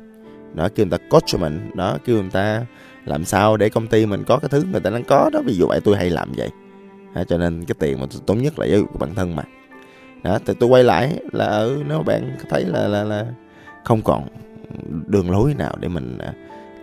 đó 0.53 0.69
kêu 0.75 0.85
người 0.85 0.97
ta 0.97 1.05
coach 1.09 1.23
cho 1.25 1.37
mình 1.37 1.71
đó 1.75 1.97
kêu 2.05 2.21
người 2.21 2.31
ta 2.31 2.65
làm 3.05 3.25
sao 3.25 3.57
để 3.57 3.69
công 3.69 3.87
ty 3.87 4.05
mình 4.05 4.23
có 4.23 4.37
cái 4.37 4.49
thứ 4.49 4.63
người 4.71 4.81
ta 4.81 4.89
đang 4.89 5.03
có 5.03 5.29
đó. 5.33 5.41
Ví 5.45 5.53
dụ 5.53 5.67
vậy 5.67 5.79
tôi 5.83 5.97
hay 5.97 6.09
làm 6.09 6.31
vậy. 6.37 6.49
À, 7.13 7.23
cho 7.23 7.37
nên 7.37 7.65
cái 7.65 7.75
tiền 7.79 7.99
mà 7.99 8.05
tôi 8.11 8.21
tốn 8.25 8.37
nhất 8.37 8.59
là 8.59 8.65
giáo 8.65 8.79
dục 8.79 8.99
bản 8.99 9.15
thân 9.15 9.35
mà 9.35 9.43
đó, 10.23 10.39
thì 10.45 10.53
tôi 10.59 10.69
quay 10.69 10.83
lại 10.83 11.19
là 11.31 11.45
ở, 11.45 11.77
nếu 11.87 12.03
bạn 12.03 12.37
thấy 12.49 12.65
là 12.65 12.87
là 12.87 13.03
là 13.03 13.25
không 13.83 14.01
còn 14.01 14.27
đường 15.07 15.31
lối 15.31 15.53
nào 15.53 15.75
để 15.79 15.87
mình 15.87 16.17
à, 16.17 16.33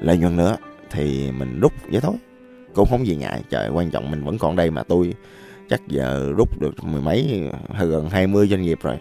lợi 0.01 0.18
nhuận 0.18 0.37
nữa, 0.37 0.57
thì 0.90 1.31
mình 1.38 1.61
rút 1.61 1.72
vậy 1.90 2.01
thôi. 2.01 2.14
Cũng 2.75 2.88
không 2.90 3.07
gì 3.07 3.16
ngại, 3.16 3.42
trời, 3.51 3.68
quan 3.68 3.90
trọng 3.90 4.11
mình 4.11 4.25
vẫn 4.25 4.38
còn 4.38 4.57
đây 4.57 4.70
mà 4.70 4.83
tôi 4.83 5.14
chắc 5.70 5.81
giờ 5.88 6.33
rút 6.37 6.61
được 6.61 6.85
mười 6.85 7.03
mấy 7.03 7.51
gần 7.81 8.09
hai 8.11 8.27
mươi 8.27 8.49
doanh 8.49 8.62
nghiệp 8.62 8.79
rồi. 8.83 8.96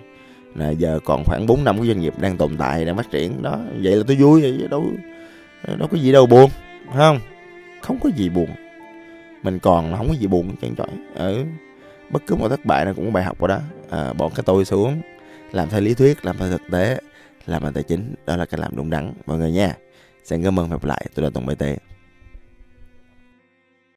Là 0.55 0.69
giờ 0.69 0.99
còn 1.05 1.23
khoảng 1.23 1.45
4 1.45 1.63
năm 1.63 1.77
cái 1.77 1.87
doanh 1.87 1.99
nghiệp 1.99 2.13
đang 2.19 2.37
tồn 2.37 2.57
tại, 2.57 2.85
đang 2.85 2.97
phát 2.97 3.11
triển. 3.11 3.41
Đó, 3.41 3.59
vậy 3.81 3.95
là 3.95 4.03
tôi 4.07 4.15
vui, 4.15 4.41
vậy 4.41 4.67
đâu 4.69 4.85
đâu 5.77 5.87
có 5.91 5.97
gì 5.97 6.11
đâu 6.11 6.25
buồn 6.25 6.49
không? 6.95 7.19
Không 7.81 7.97
có 8.03 8.09
gì 8.15 8.29
buồn. 8.29 8.49
Mình 9.43 9.59
còn 9.59 9.93
không 9.97 10.07
có 10.07 10.13
gì 10.13 10.27
buồn 10.27 10.55
chẳng 10.61 10.75
trời 10.75 10.87
ở 11.15 11.33
ừ 11.33 11.43
bất 12.09 12.23
cứ 12.27 12.35
một 12.35 12.49
thất 12.49 12.65
bại 12.65 12.85
nào 12.85 12.93
cũng 12.93 13.05
có 13.05 13.11
bài 13.11 13.23
học 13.23 13.37
của 13.39 13.47
đó. 13.47 13.59
À, 13.89 14.13
bỏ 14.13 14.29
cái 14.29 14.43
tôi 14.45 14.65
xuống 14.65 15.01
làm 15.51 15.69
theo 15.69 15.81
lý 15.81 15.93
thuyết 15.93 16.25
làm 16.25 16.37
theo 16.37 16.49
thực 16.49 16.61
tế 16.71 16.99
làm 17.45 17.63
bằng 17.63 17.73
tài 17.73 17.83
chính 17.83 18.15
đó 18.25 18.35
là 18.35 18.45
cách 18.45 18.59
làm 18.59 18.75
đúng 18.75 18.89
đắn 18.89 19.13
mọi 19.25 19.37
người 19.37 19.51
nha. 19.51 19.73
Xin 20.23 20.43
cảm 20.43 20.59
ơn 20.59 20.69
và 20.69 20.75
gặp 20.77 20.83
lại 20.83 21.05
tôi 21.15 21.23
là 21.23 21.29
tùng 21.29 21.45
bt 21.45 21.63